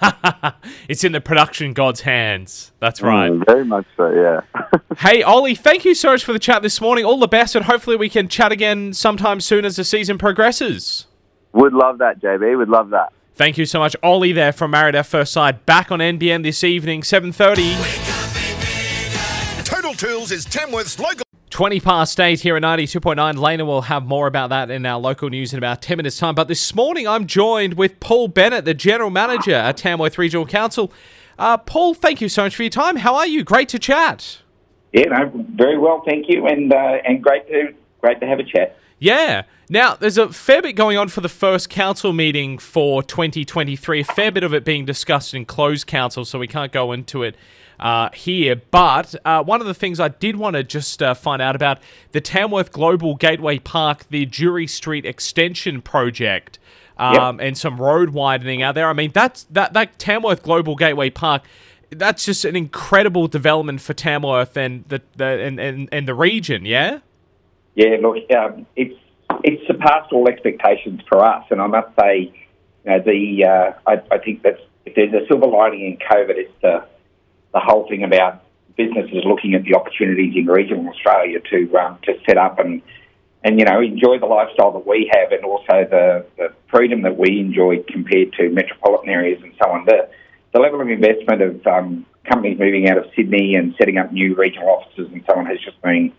it's 0.89 1.03
in 1.03 1.11
the 1.11 1.21
production 1.21 1.73
god's 1.73 2.01
hands. 2.01 2.71
That's 2.79 3.01
right. 3.01 3.31
Mm, 3.31 3.45
very 3.45 3.65
much 3.65 3.85
so. 3.95 4.11
Yeah. 4.11 4.41
Hey, 4.99 5.21
Ollie, 5.21 5.53
thank 5.53 5.85
you 5.85 5.93
so 5.93 6.09
much 6.09 6.23
for 6.23 6.33
the 6.33 6.39
chat 6.39 6.63
this 6.63 6.81
morning. 6.81 7.05
All 7.05 7.19
the 7.19 7.27
best, 7.27 7.55
and 7.55 7.65
hopefully 7.65 7.95
we 7.95 8.09
can 8.09 8.27
chat 8.27 8.51
again 8.51 8.93
sometime 8.93 9.39
soon 9.39 9.63
as 9.63 9.75
the 9.75 9.83
season 9.83 10.17
progresses. 10.17 11.05
Would 11.53 11.73
love 11.73 11.99
that, 11.99 12.19
JB. 12.19 12.57
Would 12.57 12.69
love 12.69 12.89
that. 12.89 13.13
Thank 13.35 13.59
you 13.59 13.67
so 13.67 13.77
much, 13.77 13.95
Ollie. 14.01 14.31
There 14.31 14.51
from 14.51 14.71
Married 14.71 14.95
at 14.95 15.05
First 15.05 15.33
Sight, 15.33 15.67
back 15.67 15.91
on 15.91 15.99
NBN 15.99 16.41
this 16.41 16.63
evening, 16.63 17.03
seven 17.03 17.31
thirty. 17.31 17.75
Total 19.63 19.93
Tools 19.93 20.31
is 20.31 20.45
Tamworth's 20.45 20.97
local. 20.97 21.23
20 21.49 21.79
past 21.79 22.19
8 22.19 22.41
here 22.41 22.57
at 22.57 22.63
92.9. 22.63 23.37
Lena 23.37 23.65
will 23.65 23.83
have 23.83 24.05
more 24.05 24.27
about 24.27 24.49
that 24.49 24.69
in 24.69 24.85
our 24.85 24.99
local 24.99 25.29
news 25.29 25.53
in 25.53 25.57
about 25.57 25.81
10 25.81 25.97
minutes' 25.97 26.17
time. 26.17 26.35
But 26.35 26.47
this 26.47 26.75
morning, 26.75 27.07
I'm 27.07 27.25
joined 27.25 27.75
with 27.75 27.99
Paul 27.99 28.27
Bennett, 28.27 28.65
the 28.65 28.73
General 28.73 29.09
Manager 29.09 29.53
at 29.53 29.77
Tamworth 29.77 30.17
Regional 30.17 30.45
Council. 30.45 30.91
Uh, 31.39 31.57
Paul, 31.57 31.93
thank 31.93 32.19
you 32.19 32.29
so 32.29 32.43
much 32.43 32.55
for 32.55 32.63
your 32.63 32.69
time. 32.69 32.97
How 32.97 33.15
are 33.15 33.27
you? 33.27 33.43
Great 33.43 33.69
to 33.69 33.79
chat. 33.79 34.39
Yeah, 34.91 35.05
no, 35.05 35.45
very 35.55 35.77
well, 35.77 36.01
thank 36.05 36.25
you, 36.29 36.47
and 36.47 36.73
uh, 36.73 36.97
and 37.05 37.21
great 37.21 37.47
to 37.49 37.73
great 38.01 38.19
to 38.21 38.25
have 38.25 38.39
a 38.39 38.43
chat. 38.43 38.77
Yeah. 38.99 39.43
Now, 39.69 39.95
there's 39.95 40.17
a 40.17 40.29
fair 40.29 40.61
bit 40.61 40.73
going 40.73 40.97
on 40.97 41.09
for 41.09 41.19
the 41.19 41.29
first 41.29 41.69
council 41.69 42.13
meeting 42.13 42.57
for 42.57 43.03
2023. 43.03 43.99
A 43.99 44.03
fair 44.05 44.31
bit 44.31 44.43
of 44.43 44.53
it 44.53 44.63
being 44.63 44.85
discussed 44.85 45.33
in 45.33 45.45
closed 45.45 45.87
council, 45.87 46.23
so 46.23 46.39
we 46.39 46.47
can't 46.47 46.71
go 46.71 46.93
into 46.93 47.21
it 47.21 47.35
uh, 47.79 48.09
here. 48.13 48.55
But 48.55 49.15
uh, 49.25 49.43
one 49.43 49.61
of 49.61 49.67
the 49.67 49.73
things 49.73 49.99
I 49.99 50.09
did 50.09 50.35
want 50.35 50.55
to 50.55 50.63
just 50.63 51.01
uh, 51.01 51.13
find 51.13 51.41
out 51.41 51.55
about 51.55 51.79
the 52.11 52.21
Tamworth 52.21 52.71
Global 52.71 53.15
Gateway 53.15 53.59
Park, 53.59 54.07
the 54.09 54.25
Jewry 54.25 54.69
Street 54.69 55.05
Extension 55.05 55.81
Project. 55.81 56.59
Um, 56.99 57.39
and 57.39 57.55
some 57.55 57.79
road 57.79 58.09
widening 58.09 58.63
out 58.63 58.73
there. 58.73 58.89
I 58.89 58.93
mean, 58.93 59.11
that's 59.13 59.43
that 59.51 59.73
that 59.73 59.99
Tamworth 59.99 60.41
Global 60.41 60.75
Gateway 60.75 61.11
Park. 61.11 61.43
That's 61.91 62.25
just 62.25 62.43
an 62.43 62.55
incredible 62.55 63.27
development 63.27 63.81
for 63.81 63.93
Tamworth 63.93 64.57
and 64.57 64.83
the, 64.87 65.03
the 65.15 65.25
and, 65.25 65.59
and, 65.59 65.89
and 65.91 66.07
the 66.07 66.15
region. 66.15 66.65
Yeah. 66.65 67.01
Yeah, 67.75 67.97
look, 68.01 68.17
um, 68.35 68.65
it's 68.75 68.97
it's 69.43 69.65
surpassed 69.67 70.11
all 70.11 70.27
expectations 70.27 71.01
for 71.07 71.23
us, 71.23 71.45
and 71.51 71.61
I 71.61 71.67
must 71.67 71.89
say, 71.99 72.33
you 72.83 72.91
know, 72.91 72.99
the 72.99 73.45
uh, 73.45 73.73
I, 73.85 74.01
I 74.11 74.17
think 74.17 74.41
that 74.41 74.59
if 74.85 74.95
there's 74.95 75.13
a 75.13 75.27
silver 75.27 75.45
lining 75.45 75.81
in 75.81 75.97
COVID, 75.97 76.37
it's 76.37 76.53
the 76.63 76.83
the 77.53 77.59
whole 77.59 77.87
thing 77.87 78.03
about 78.03 78.43
businesses 78.75 79.23
looking 79.25 79.55
at 79.55 79.63
the 79.63 79.75
opportunities 79.75 80.35
in 80.35 80.45
regional 80.45 80.87
Australia 80.89 81.39
to 81.49 81.77
um, 81.77 81.97
to 82.03 82.13
set 82.25 82.37
up 82.37 82.59
and 82.59 82.81
and 83.43 83.59
you 83.59 83.65
know 83.65 83.81
enjoy 83.81 84.19
the 84.19 84.25
lifestyle 84.25 84.71
that 84.71 84.85
we 84.87 85.11
have 85.13 85.31
and 85.31 85.43
also 85.43 85.85
the, 85.89 86.25
the 86.37 86.53
freedom 86.69 87.01
that 87.01 87.17
we 87.17 87.39
enjoy 87.39 87.83
compared 87.89 88.33
to 88.33 88.49
metropolitan 88.49 89.09
areas 89.09 89.41
and 89.43 89.53
so 89.61 89.69
on. 89.69 89.85
The 89.85 90.09
the 90.53 90.59
level 90.59 90.81
of 90.81 90.89
investment 90.89 91.41
of 91.41 91.67
um, 91.67 92.05
companies 92.23 92.59
moving 92.59 92.89
out 92.89 92.97
of 92.97 93.05
Sydney 93.15 93.55
and 93.55 93.75
setting 93.77 93.97
up 93.97 94.11
new 94.11 94.35
regional 94.35 94.69
offices 94.69 95.09
and 95.11 95.23
so 95.27 95.37
on 95.37 95.45
has 95.45 95.59
just 95.59 95.81
been 95.81 96.13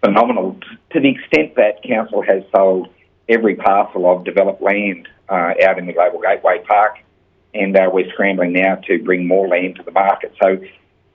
phenomenal 0.00 0.58
to 0.90 1.00
the 1.00 1.08
extent 1.08 1.56
that 1.56 1.82
council 1.82 2.22
has 2.22 2.42
sold 2.54 2.88
every 3.28 3.56
parcel 3.56 4.10
of 4.10 4.24
developed 4.24 4.62
land 4.62 5.08
uh, 5.28 5.52
out 5.64 5.78
in 5.78 5.86
the 5.86 5.92
Global 5.92 6.20
Gateway 6.20 6.62
Park, 6.66 6.98
and 7.54 7.76
uh, 7.76 7.88
we're 7.92 8.10
scrambling 8.12 8.52
now 8.52 8.76
to 8.86 9.02
bring 9.02 9.26
more 9.26 9.48
land 9.48 9.76
to 9.76 9.82
the 9.82 9.90
market. 9.90 10.34
So 10.42 10.58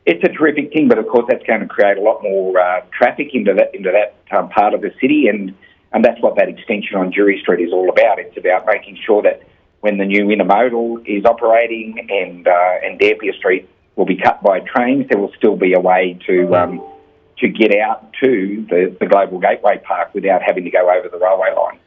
it's 0.05 0.23
a 0.23 0.29
terrific 0.29 0.73
thing, 0.73 0.87
but 0.87 0.97
of 0.97 1.07
course 1.07 1.25
that's 1.29 1.43
going 1.45 1.61
to 1.61 1.67
create 1.67 1.97
a 1.97 2.01
lot 2.01 2.21
more 2.23 2.59
uh, 2.59 2.81
traffic 2.97 3.29
into 3.33 3.53
that 3.53 3.73
into 3.73 3.91
that 3.91 4.15
um, 4.35 4.49
part 4.49 4.73
of 4.73 4.81
the 4.81 4.91
city, 4.99 5.27
and 5.27 5.55
and 5.91 6.03
that's 6.03 6.21
what 6.21 6.35
that 6.37 6.49
extension 6.49 6.97
on 6.97 7.11
Jewry 7.11 7.39
Street 7.39 7.65
is 7.65 7.71
all 7.71 7.89
about. 7.89 8.19
It's 8.19 8.37
about 8.37 8.65
making 8.65 8.97
sure 9.05 9.21
that 9.21 9.43
when 9.81 9.97
the 9.97 10.05
new 10.05 10.25
intermodal 10.25 11.05
is 11.05 11.25
operating 11.25 12.07
and 12.09 12.47
uh, 12.47 12.75
and 12.83 12.99
Dampier 12.99 13.33
Street 13.33 13.69
will 13.95 14.05
be 14.05 14.17
cut 14.17 14.41
by 14.41 14.59
trains, 14.59 15.07
there 15.09 15.19
will 15.19 15.33
still 15.37 15.55
be 15.55 15.73
a 15.73 15.79
way 15.79 16.19
to 16.27 16.55
um, 16.55 16.81
to 17.37 17.47
get 17.47 17.75
out 17.77 18.13
to 18.21 18.65
the, 18.69 18.95
the 18.99 19.05
Global 19.05 19.39
Gateway 19.39 19.79
Park 19.83 20.13
without 20.13 20.41
having 20.41 20.63
to 20.63 20.71
go 20.71 20.89
over 20.89 21.09
the 21.09 21.17
railway 21.17 21.53
line. 21.55 21.79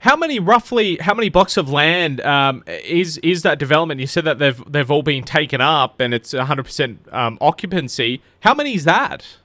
How 0.00 0.16
many 0.16 0.38
roughly? 0.38 0.96
How 0.96 1.14
many 1.14 1.28
blocks 1.28 1.56
of 1.56 1.70
land 1.70 2.20
um, 2.20 2.62
is 2.66 3.18
is 3.18 3.42
that 3.42 3.58
development? 3.58 4.00
You 4.00 4.06
said 4.06 4.24
that 4.24 4.38
they've 4.38 4.62
they've 4.70 4.90
all 4.90 5.02
been 5.02 5.24
taken 5.24 5.60
up 5.60 6.00
and 6.00 6.14
it's 6.14 6.32
100 6.32 6.60
um, 6.60 6.64
percent 6.64 7.08
occupancy. 7.40 8.22
How 8.40 8.54
many 8.54 8.74
is 8.74 8.84
that? 8.84 9.38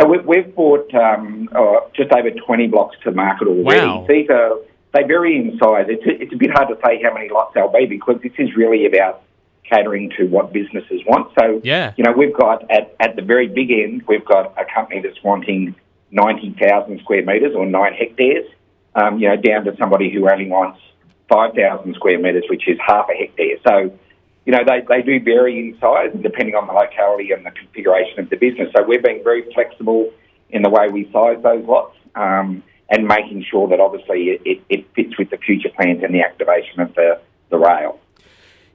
So 0.00 0.08
we, 0.08 0.18
we've 0.18 0.54
bought 0.54 0.92
um, 0.94 1.48
uh, 1.54 1.80
just 1.94 2.10
over 2.12 2.30
20 2.30 2.66
blocks 2.68 2.96
to 3.04 3.12
market 3.12 3.46
already. 3.46 3.86
Wow. 3.86 4.06
These 4.08 4.28
are 4.30 4.56
they 4.92 5.04
vary 5.04 5.36
in 5.36 5.58
size. 5.58 5.86
It's 5.88 6.04
a, 6.04 6.22
it's 6.22 6.32
a 6.32 6.36
bit 6.36 6.50
hard 6.50 6.68
to 6.68 6.78
say 6.84 7.00
how 7.02 7.14
many 7.14 7.28
lots 7.28 7.54
they'll 7.54 7.72
be 7.72 7.86
because 7.86 8.20
this 8.22 8.32
is 8.38 8.56
really 8.56 8.86
about 8.86 9.22
catering 9.64 10.10
to 10.18 10.26
what 10.26 10.52
businesses 10.52 11.00
want. 11.06 11.32
So 11.38 11.60
yeah. 11.62 11.94
you 11.96 12.04
know 12.04 12.12
we've 12.12 12.34
got 12.34 12.68
at 12.70 12.94
at 12.98 13.14
the 13.16 13.22
very 13.22 13.48
big 13.48 13.70
end 13.70 14.02
we've 14.08 14.24
got 14.24 14.52
a 14.58 14.64
company 14.74 15.00
that's 15.00 15.22
wanting 15.22 15.74
90,000 16.10 17.00
square 17.00 17.24
metres 17.24 17.54
or 17.56 17.64
nine 17.64 17.94
hectares 17.94 18.46
um, 18.94 19.18
you 19.18 19.28
know, 19.28 19.36
down 19.36 19.64
to 19.64 19.76
somebody 19.76 20.10
who 20.10 20.28
only 20.28 20.48
wants 20.48 20.80
5,000 21.28 21.94
square 21.94 22.18
metres, 22.18 22.44
which 22.48 22.68
is 22.68 22.78
half 22.86 23.08
a 23.08 23.14
hectare. 23.14 23.56
So, 23.66 23.98
you 24.44 24.52
know, 24.52 24.64
they, 24.66 24.82
they 24.88 25.02
do 25.02 25.20
vary 25.20 25.58
in 25.58 25.78
size 25.80 26.10
depending 26.20 26.54
on 26.54 26.66
the 26.66 26.72
locality 26.72 27.30
and 27.32 27.44
the 27.46 27.50
configuration 27.50 28.20
of 28.20 28.30
the 28.30 28.36
business. 28.36 28.70
So 28.76 28.84
we're 28.86 29.00
being 29.00 29.22
very 29.24 29.50
flexible 29.54 30.10
in 30.50 30.62
the 30.62 30.70
way 30.70 30.88
we 30.88 31.10
size 31.12 31.42
those 31.42 31.64
lots 31.64 31.96
um, 32.14 32.62
and 32.90 33.06
making 33.06 33.44
sure 33.50 33.68
that 33.68 33.80
obviously 33.80 34.30
it, 34.30 34.42
it, 34.44 34.62
it 34.68 34.94
fits 34.94 35.16
with 35.16 35.30
the 35.30 35.38
future 35.38 35.70
plans 35.70 36.02
and 36.02 36.14
the 36.14 36.20
activation 36.20 36.80
of 36.80 36.94
the, 36.94 37.20
the 37.50 37.58
rail. 37.58 37.98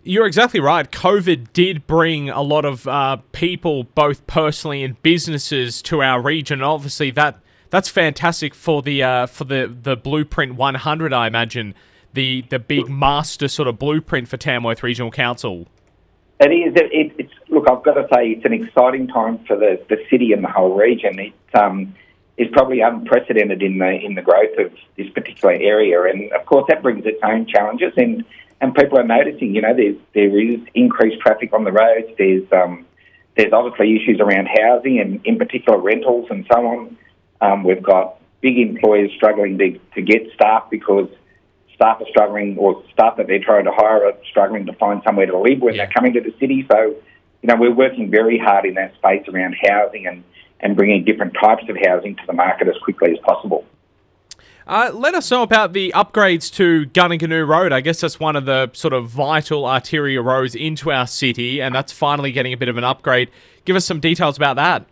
You're 0.03 0.25
exactly 0.25 0.61
right. 0.61 0.89
COVID 0.89 1.51
did 1.51 1.85
bring 1.85 2.29
a 2.29 2.41
lot 2.41 2.63
of 2.63 2.87
uh, 2.87 3.17
people, 3.33 3.83
both 3.83 4.25
personally 4.25 4.81
and 4.81 5.01
businesses, 5.03 5.81
to 5.83 6.01
our 6.01 6.21
region. 6.21 6.61
Obviously, 6.61 7.11
that 7.11 7.41
that's 7.69 7.89
fantastic 7.89 8.53
for 8.53 8.81
the 8.81 9.03
uh, 9.03 9.25
for 9.25 9.43
the 9.43 9.67
the 9.67 9.95
Blueprint 9.95 10.55
100. 10.55 11.13
I 11.13 11.27
imagine 11.27 11.75
the 12.13 12.43
the 12.49 12.59
big 12.59 12.89
master 12.89 13.47
sort 13.47 13.67
of 13.67 13.77
blueprint 13.79 14.27
for 14.27 14.37
Tamworth 14.37 14.83
Regional 14.83 15.11
Council. 15.11 15.67
It 16.39 16.51
is. 16.51 16.75
It, 16.75 16.91
it, 16.91 17.13
it's 17.17 17.33
look. 17.49 17.69
I've 17.69 17.83
got 17.83 17.93
to 17.93 18.07
say, 18.13 18.29
it's 18.29 18.45
an 18.45 18.53
exciting 18.53 19.07
time 19.07 19.39
for 19.45 19.55
the, 19.55 19.81
the 19.89 19.97
city 20.09 20.33
and 20.33 20.43
the 20.43 20.49
whole 20.49 20.75
region. 20.75 21.19
It 21.19 21.33
um, 21.55 21.95
is 22.37 22.47
probably 22.51 22.81
unprecedented 22.81 23.63
in 23.63 23.79
the 23.79 23.89
in 23.89 24.15
the 24.15 24.21
growth 24.21 24.57
of 24.59 24.71
this 24.97 25.09
particular 25.09 25.53
area, 25.53 26.03
and 26.03 26.31
of 26.33 26.45
course 26.45 26.65
that 26.69 26.83
brings 26.83 27.05
its 27.05 27.19
own 27.23 27.47
challenges. 27.47 27.93
And 27.97 28.23
and 28.61 28.75
people 28.75 28.99
are 28.99 29.03
noticing. 29.03 29.55
You 29.55 29.61
know, 29.61 29.75
there's 29.75 29.97
there 30.13 30.39
is 30.39 30.59
increased 30.75 31.21
traffic 31.21 31.53
on 31.53 31.63
the 31.63 31.71
roads. 31.71 32.07
There's 32.17 32.45
um, 32.51 32.85
there's 33.35 33.53
obviously 33.53 33.95
issues 33.95 34.19
around 34.19 34.47
housing 34.47 34.99
and 34.99 35.25
in 35.25 35.37
particular 35.37 35.79
rentals 35.79 36.27
and 36.29 36.45
so 36.51 36.65
on. 36.65 36.97
Um, 37.41 37.63
we've 37.63 37.83
got 37.83 38.19
big 38.41 38.57
employers 38.57 39.11
struggling 39.15 39.57
to, 39.57 39.79
to 39.95 40.01
get 40.01 40.31
staff 40.33 40.69
because 40.69 41.09
staff 41.75 42.01
are 42.01 42.07
struggling, 42.09 42.57
or 42.57 42.83
staff 42.91 43.17
that 43.17 43.27
they're 43.27 43.43
trying 43.43 43.65
to 43.65 43.71
hire 43.71 44.05
are 44.05 44.13
struggling 44.29 44.65
to 44.65 44.73
find 44.73 45.01
somewhere 45.05 45.27
to 45.27 45.37
live 45.37 45.61
when 45.61 45.75
yeah. 45.75 45.85
they're 45.85 45.93
coming 45.93 46.13
to 46.13 46.21
the 46.21 46.33
city. 46.39 46.65
So, 46.71 46.95
you 47.41 47.47
know, 47.47 47.55
we're 47.55 47.73
working 47.73 48.09
very 48.09 48.37
hard 48.37 48.65
in 48.65 48.73
that 48.75 48.95
space 48.95 49.27
around 49.27 49.55
housing 49.61 50.07
and, 50.07 50.23
and 50.59 50.75
bringing 50.75 51.05
different 51.05 51.35
types 51.39 51.63
of 51.69 51.77
housing 51.85 52.15
to 52.15 52.23
the 52.25 52.33
market 52.33 52.67
as 52.67 52.75
quickly 52.83 53.11
as 53.11 53.19
possible. 53.19 53.63
Uh, 54.65 54.91
let 54.93 55.15
us 55.15 55.31
know 55.31 55.43
about 55.43 55.71
the 55.71 55.93
upgrades 55.95 56.51
to 56.51 56.87
Goonoo 56.87 57.17
Goonoo 57.17 57.47
Road. 57.47 57.71
I 57.71 57.79
guess 57.79 58.01
that's 58.01 58.19
one 58.19 58.35
of 58.35 58.45
the 58.45 58.69
sort 58.73 58.93
of 58.93 59.07
vital 59.07 59.65
arterial 59.65 60.23
roads 60.23 60.55
into 60.55 60.91
our 60.91 61.07
city, 61.07 61.61
and 61.61 61.73
that's 61.73 61.93
finally 61.93 62.33
getting 62.33 62.51
a 62.51 62.57
bit 62.57 62.67
of 62.67 62.75
an 62.75 62.83
upgrade. 62.83 63.29
Give 63.63 63.77
us 63.77 63.85
some 63.85 64.01
details 64.01 64.35
about 64.35 64.57
that. 64.57 64.85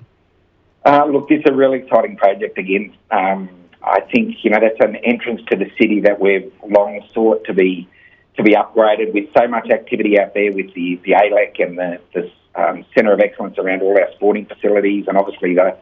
Uh, 0.86 1.06
look, 1.06 1.28
this 1.28 1.40
is 1.40 1.46
a 1.50 1.54
really 1.54 1.80
exciting 1.80 2.16
project 2.16 2.58
again. 2.58 2.96
Um, 3.10 3.50
I 3.82 4.02
think 4.02 4.38
you 4.44 4.52
know 4.52 4.60
that's 4.62 4.80
an 4.80 4.96
entrance 4.98 5.42
to 5.50 5.58
the 5.58 5.70
city 5.80 6.02
that 6.02 6.20
we've 6.20 6.52
long 6.68 7.02
sought 7.14 7.44
to 7.46 7.54
be 7.54 7.90
to 8.38 8.44
be 8.44 8.54
upgraded 8.54 9.14
with 9.14 9.26
so 9.38 9.48
much 9.48 9.70
activity 9.70 10.20
out 10.20 10.34
there 10.34 10.52
with 10.52 10.74
the 10.74 11.00
the 11.04 11.14
ALEC 11.14 11.60
and 11.60 11.78
the, 11.78 12.00
the 12.14 12.32
um, 12.56 12.86
centre 12.96 13.14
of 13.14 13.20
excellence 13.20 13.58
around 13.58 13.82
all 13.82 13.98
our 13.98 14.10
sporting 14.16 14.46
facilities 14.46 15.06
and 15.08 15.18
obviously 15.18 15.56
the 15.56 15.76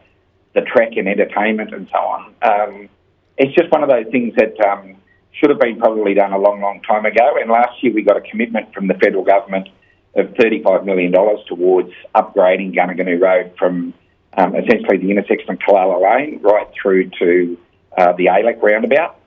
the 0.54 0.62
track 0.62 0.96
and 0.96 1.08
entertainment 1.08 1.74
and 1.74 1.88
so 1.90 1.98
on. 1.98 2.34
Um, 2.42 2.88
it's 3.36 3.54
just 3.54 3.70
one 3.70 3.82
of 3.82 3.90
those 3.90 4.06
things 4.10 4.34
that 4.36 4.58
um, 4.66 4.96
should 5.32 5.50
have 5.50 5.58
been 5.58 5.78
probably 5.78 6.14
done 6.14 6.32
a 6.32 6.38
long, 6.38 6.60
long 6.60 6.80
time 6.82 7.04
ago. 7.04 7.36
And 7.40 7.50
last 7.50 7.82
year 7.82 7.92
we 7.92 8.02
got 8.02 8.16
a 8.16 8.20
commitment 8.20 8.72
from 8.72 8.86
the 8.86 8.94
federal 8.94 9.24
government 9.24 9.68
of 10.14 10.26
$35 10.34 10.84
million 10.84 11.12
towards 11.12 11.90
upgrading 12.14 12.76
Goonoo 12.76 12.96
Goonoo 12.96 13.20
Road 13.20 13.52
from 13.58 13.92
um, 14.36 14.54
essentially 14.56 14.98
the 14.98 15.10
intersection 15.10 15.50
of 15.50 15.58
Calala 15.58 16.00
Lane 16.02 16.40
right 16.42 16.66
through 16.80 17.10
to 17.18 17.58
uh, 17.96 18.12
the 18.12 18.26
ALEC 18.26 18.62
roundabout. 18.62 19.18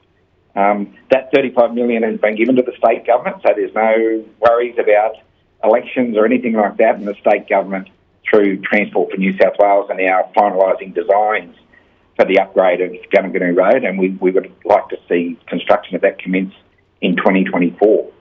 Um, 0.56 0.96
that 1.12 1.32
35 1.34 1.74
million 1.74 2.04
has 2.04 2.20
been 2.20 2.36
given 2.36 2.56
to 2.56 2.64
the 2.64 2.74
state 2.78 3.06
government, 3.06 3.38
so 3.46 3.54
there's 3.56 3.74
no 3.76 4.26
worries 4.40 4.76
about 4.80 5.16
elections 5.64 6.18
or 6.18 6.26
anything 6.26 6.54
like 6.54 6.78
that. 6.78 6.96
And 6.96 7.08
the 7.08 7.16
state 7.22 7.48
government, 7.48 7.90
through 8.30 8.62
Transport 8.62 9.12
for 9.12 9.18
New 9.18 9.38
South 9.38 9.54
Wales, 9.60 9.88
are 9.90 9.96
now 9.96 10.32
finalising 10.36 10.96
designs 10.96 11.56
for 12.16 12.26
the 12.26 12.40
upgrade 12.40 12.82
of 12.82 12.92
Goonoo 12.92 13.32
Goonoo 13.32 13.56
Road, 13.56 13.84
and 13.84 14.00
we, 14.00 14.10
we 14.20 14.32
would 14.32 14.52
like 14.66 14.90
to 14.90 14.98
see 15.08 15.38
construction 15.48 15.96
of 15.96 16.02
that 16.02 16.18
commence 16.18 16.54
in 17.02 17.16
2024. 17.16 18.12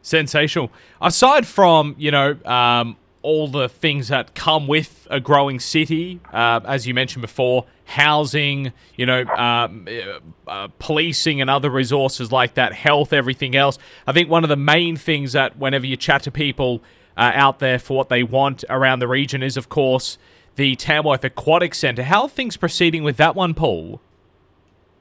Sensational. 0.00 0.70
Aside 1.02 1.44
from 1.46 1.96
you 1.98 2.12
know 2.12 2.38
um, 2.44 2.96
all 3.22 3.48
the 3.48 3.68
things 3.68 4.08
that 4.08 4.34
come 4.34 4.66
with 4.66 5.06
a 5.10 5.20
growing 5.20 5.58
city, 5.58 6.20
uh, 6.32 6.60
as 6.64 6.86
you 6.86 6.94
mentioned 6.94 7.22
before, 7.22 7.66
housing, 7.84 8.72
you 8.96 9.06
know, 9.06 9.24
um, 9.24 9.88
uh, 9.88 10.50
uh, 10.50 10.68
policing 10.78 11.40
and 11.40 11.50
other 11.50 11.70
resources 11.70 12.30
like 12.30 12.54
that, 12.54 12.72
health, 12.72 13.12
everything 13.12 13.56
else. 13.56 13.78
I 14.06 14.12
think 14.12 14.28
one 14.28 14.44
of 14.44 14.48
the 14.48 14.56
main 14.56 14.96
things 14.96 15.32
that 15.32 15.58
whenever 15.58 15.86
you 15.86 15.96
chat 15.96 16.22
to 16.24 16.30
people 16.30 16.82
uh, 17.16 17.32
out 17.34 17.58
there 17.58 17.78
for 17.78 17.96
what 17.96 18.08
they 18.08 18.22
want 18.22 18.64
around 18.70 19.00
the 19.00 19.08
region 19.08 19.42
is, 19.42 19.56
of 19.56 19.68
course, 19.68 20.18
the 20.56 20.76
Tamworth 20.76 21.24
Aquatic 21.24 21.74
Centre. 21.74 22.04
How 22.04 22.22
are 22.22 22.28
things 22.28 22.56
proceeding 22.56 23.02
with 23.02 23.16
that 23.16 23.34
one, 23.34 23.54
Paul? 23.54 24.00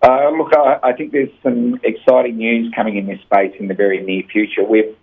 Uh, 0.02 0.30
look, 0.30 0.52
I, 0.56 0.80
I 0.84 0.94
think 0.94 1.12
there's 1.12 1.30
some 1.42 1.80
exciting 1.84 2.38
news 2.38 2.72
coming 2.76 2.98
in 2.98 3.08
this 3.08 3.20
space 3.22 3.54
in 3.60 3.68
the 3.68 3.74
very 3.74 4.02
near 4.02 4.24
future. 4.32 4.64
We've 4.64 4.96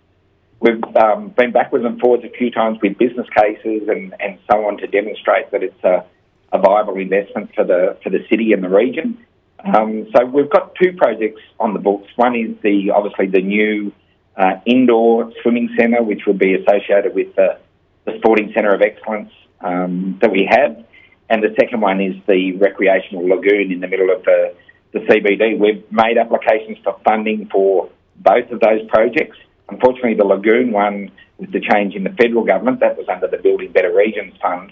We've 0.65 0.95
um, 0.95 1.29
been 1.29 1.51
backwards 1.51 1.85
and 1.85 1.99
forwards 1.99 2.23
a 2.23 2.35
few 2.35 2.49
times 2.49 2.79
with 2.81 2.97
business 2.97 3.27
cases 3.37 3.87
and, 3.87 4.15
and 4.19 4.39
so 4.49 4.65
on 4.65 4.77
to 4.77 4.87
demonstrate 4.87 5.51
that 5.51 5.61
it's 5.61 5.83
a, 5.83 6.03
a 6.51 6.57
viable 6.57 6.97
investment 6.97 7.53
for 7.53 7.63
the 7.63 7.97
for 8.01 8.09
the 8.09 8.25
city 8.31 8.51
and 8.51 8.63
the 8.63 8.69
region. 8.69 9.23
Um, 9.63 10.07
so 10.15 10.25
we've 10.25 10.49
got 10.49 10.73
two 10.73 10.93
projects 10.93 11.41
on 11.59 11.73
the 11.73 11.79
books. 11.79 12.07
One 12.15 12.35
is 12.35 12.55
the 12.63 12.89
obviously 12.95 13.27
the 13.27 13.43
new 13.43 13.91
uh, 14.35 14.53
indoor 14.65 15.31
swimming 15.43 15.69
centre, 15.77 16.01
which 16.01 16.25
will 16.25 16.33
be 16.33 16.55
associated 16.55 17.13
with 17.13 17.35
the, 17.35 17.59
the 18.05 18.17
Sporting 18.17 18.51
Centre 18.55 18.73
of 18.73 18.81
Excellence 18.81 19.31
um, 19.61 20.17
that 20.21 20.31
we 20.31 20.47
have, 20.49 20.83
and 21.29 21.43
the 21.43 21.53
second 21.59 21.81
one 21.81 22.01
is 22.01 22.15
the 22.25 22.53
recreational 22.53 23.27
lagoon 23.27 23.71
in 23.71 23.81
the 23.81 23.87
middle 23.87 24.09
of 24.09 24.23
the, 24.23 24.55
the 24.93 24.99
CBD. 25.01 25.59
We've 25.59 25.83
made 25.91 26.17
applications 26.17 26.79
for 26.83 26.99
funding 27.05 27.49
for 27.51 27.89
both 28.15 28.49
of 28.49 28.59
those 28.61 28.81
projects. 28.89 29.37
Unfortunately, 29.69 30.13
the 30.13 30.25
lagoon 30.25 30.71
one, 30.71 31.11
with 31.37 31.51
the 31.51 31.59
change 31.59 31.95
in 31.95 32.03
the 32.03 32.11
federal 32.11 32.43
government, 32.43 32.79
that 32.79 32.97
was 32.97 33.07
under 33.09 33.27
the 33.27 33.37
Building 33.37 33.71
Better 33.71 33.93
Regions 33.93 34.33
Fund, 34.41 34.71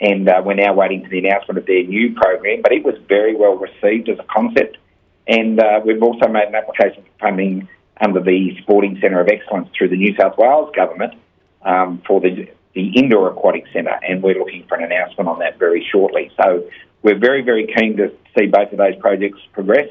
and 0.00 0.28
uh, 0.28 0.42
we're 0.44 0.54
now 0.54 0.74
waiting 0.74 1.02
for 1.02 1.08
the 1.08 1.18
announcement 1.18 1.58
of 1.58 1.66
their 1.66 1.84
new 1.84 2.14
program. 2.14 2.60
But 2.62 2.72
it 2.72 2.84
was 2.84 2.96
very 3.08 3.34
well 3.34 3.56
received 3.56 4.08
as 4.08 4.18
a 4.18 4.24
concept, 4.24 4.78
and 5.26 5.60
uh, 5.60 5.80
we've 5.84 6.02
also 6.02 6.28
made 6.28 6.48
an 6.48 6.54
application 6.54 7.04
for 7.04 7.10
funding 7.20 7.68
under 8.00 8.20
the 8.20 8.56
Sporting 8.62 8.98
Centre 9.00 9.20
of 9.20 9.28
Excellence 9.28 9.68
through 9.76 9.88
the 9.88 9.96
New 9.96 10.14
South 10.16 10.36
Wales 10.36 10.72
government 10.74 11.14
um, 11.62 12.02
for 12.06 12.20
the 12.20 12.48
the 12.74 12.88
indoor 12.98 13.30
aquatic 13.30 13.64
centre, 13.72 13.98
and 14.08 14.22
we're 14.22 14.38
looking 14.38 14.64
for 14.66 14.76
an 14.78 14.84
announcement 14.84 15.28
on 15.28 15.38
that 15.40 15.58
very 15.58 15.86
shortly. 15.92 16.30
So 16.42 16.64
we're 17.02 17.18
very, 17.18 17.42
very 17.42 17.66
keen 17.66 17.96
to 17.98 18.12
see 18.36 18.46
both 18.46 18.72
of 18.72 18.78
those 18.78 18.96
projects 18.96 19.40
progress. 19.52 19.88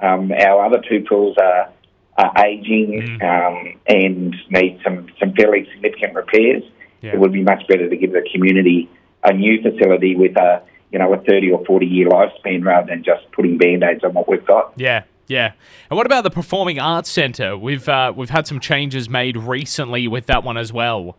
Um, 0.00 0.32
our 0.32 0.64
other 0.64 0.82
two 0.88 1.04
pools 1.08 1.36
are, 1.40 1.70
are 2.18 2.32
ageing 2.44 3.18
um, 3.22 3.74
and 3.86 4.36
need 4.50 4.80
some, 4.84 5.06
some 5.18 5.32
fairly 5.34 5.66
significant 5.72 6.14
repairs. 6.14 6.62
Yeah. 7.00 7.14
It 7.14 7.20
would 7.20 7.32
be 7.32 7.42
much 7.42 7.66
better 7.68 7.88
to 7.88 7.96
give 7.96 8.12
the 8.12 8.26
community 8.32 8.88
a 9.24 9.32
new 9.32 9.60
facility 9.62 10.14
with 10.16 10.36
a 10.36 10.62
you 10.92 10.98
know 10.98 11.12
a 11.12 11.18
30 11.18 11.50
or 11.50 11.64
40 11.64 11.86
year 11.86 12.08
lifespan 12.08 12.64
rather 12.64 12.86
than 12.88 13.02
just 13.02 13.30
putting 13.32 13.58
band-aids 13.58 14.04
on 14.04 14.12
what 14.12 14.28
we've 14.28 14.46
got. 14.46 14.74
Yeah, 14.76 15.04
yeah. 15.26 15.52
And 15.90 15.96
what 15.96 16.06
about 16.06 16.24
the 16.24 16.30
Performing 16.30 16.78
Arts 16.78 17.10
Centre? 17.10 17.56
We've 17.56 17.88
uh, 17.88 18.12
we've 18.14 18.30
had 18.30 18.46
some 18.46 18.60
changes 18.60 19.08
made 19.08 19.36
recently 19.36 20.06
with 20.06 20.26
that 20.26 20.44
one 20.44 20.56
as 20.56 20.72
well. 20.72 21.16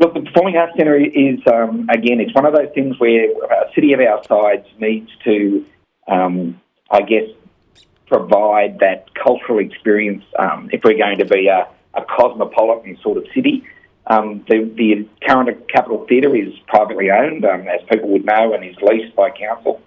Look, 0.00 0.14
the 0.14 0.20
Performing 0.20 0.56
Arts 0.56 0.74
Centre 0.76 0.96
is, 0.96 1.40
um, 1.52 1.88
again, 1.90 2.20
it's 2.20 2.32
one 2.32 2.46
of 2.46 2.54
those 2.54 2.68
things 2.72 2.98
where 2.98 3.30
a 3.30 3.72
city 3.74 3.92
of 3.94 4.00
our 4.00 4.22
size 4.24 4.64
needs 4.78 5.10
to, 5.24 5.66
um, 6.06 6.60
I 6.88 7.00
guess, 7.00 7.24
provide 8.08 8.78
that 8.80 9.14
cultural 9.14 9.58
experience 9.58 10.24
um, 10.38 10.70
if 10.72 10.82
we're 10.84 10.98
going 10.98 11.18
to 11.18 11.24
be 11.24 11.48
a, 11.48 11.68
a 11.94 12.04
cosmopolitan 12.04 12.98
sort 13.02 13.18
of 13.18 13.24
city. 13.34 13.64
Um, 14.06 14.44
the, 14.48 14.64
the 14.74 15.06
current 15.26 15.68
Capitol 15.70 16.06
Theatre 16.08 16.34
is 16.34 16.54
privately 16.66 17.10
owned, 17.10 17.44
um, 17.44 17.68
as 17.68 17.80
people 17.90 18.08
would 18.10 18.24
know, 18.24 18.54
and 18.54 18.64
is 18.64 18.76
leased 18.80 19.14
by 19.14 19.30
council. 19.30 19.82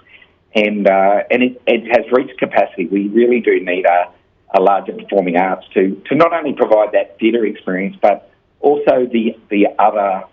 And, 0.54 0.88
uh, 0.88 1.24
and 1.32 1.42
it, 1.42 1.62
it 1.66 1.88
has 1.96 2.12
reached 2.12 2.38
capacity. 2.38 2.86
We 2.86 3.08
really 3.08 3.40
do 3.40 3.60
need 3.60 3.86
a, 3.86 4.12
a 4.54 4.62
larger 4.62 4.94
performing 4.94 5.38
arts 5.38 5.66
to, 5.74 6.01
to 6.08 6.16
not 6.16 6.34
only 6.34 6.54
provide 6.54 6.92
that 6.92 7.18
theatre 7.20 7.46
experience, 7.46 7.96
but 8.01 8.32
also 8.60 9.08
the, 9.12 9.38
the 9.50 9.68
other 9.80 10.24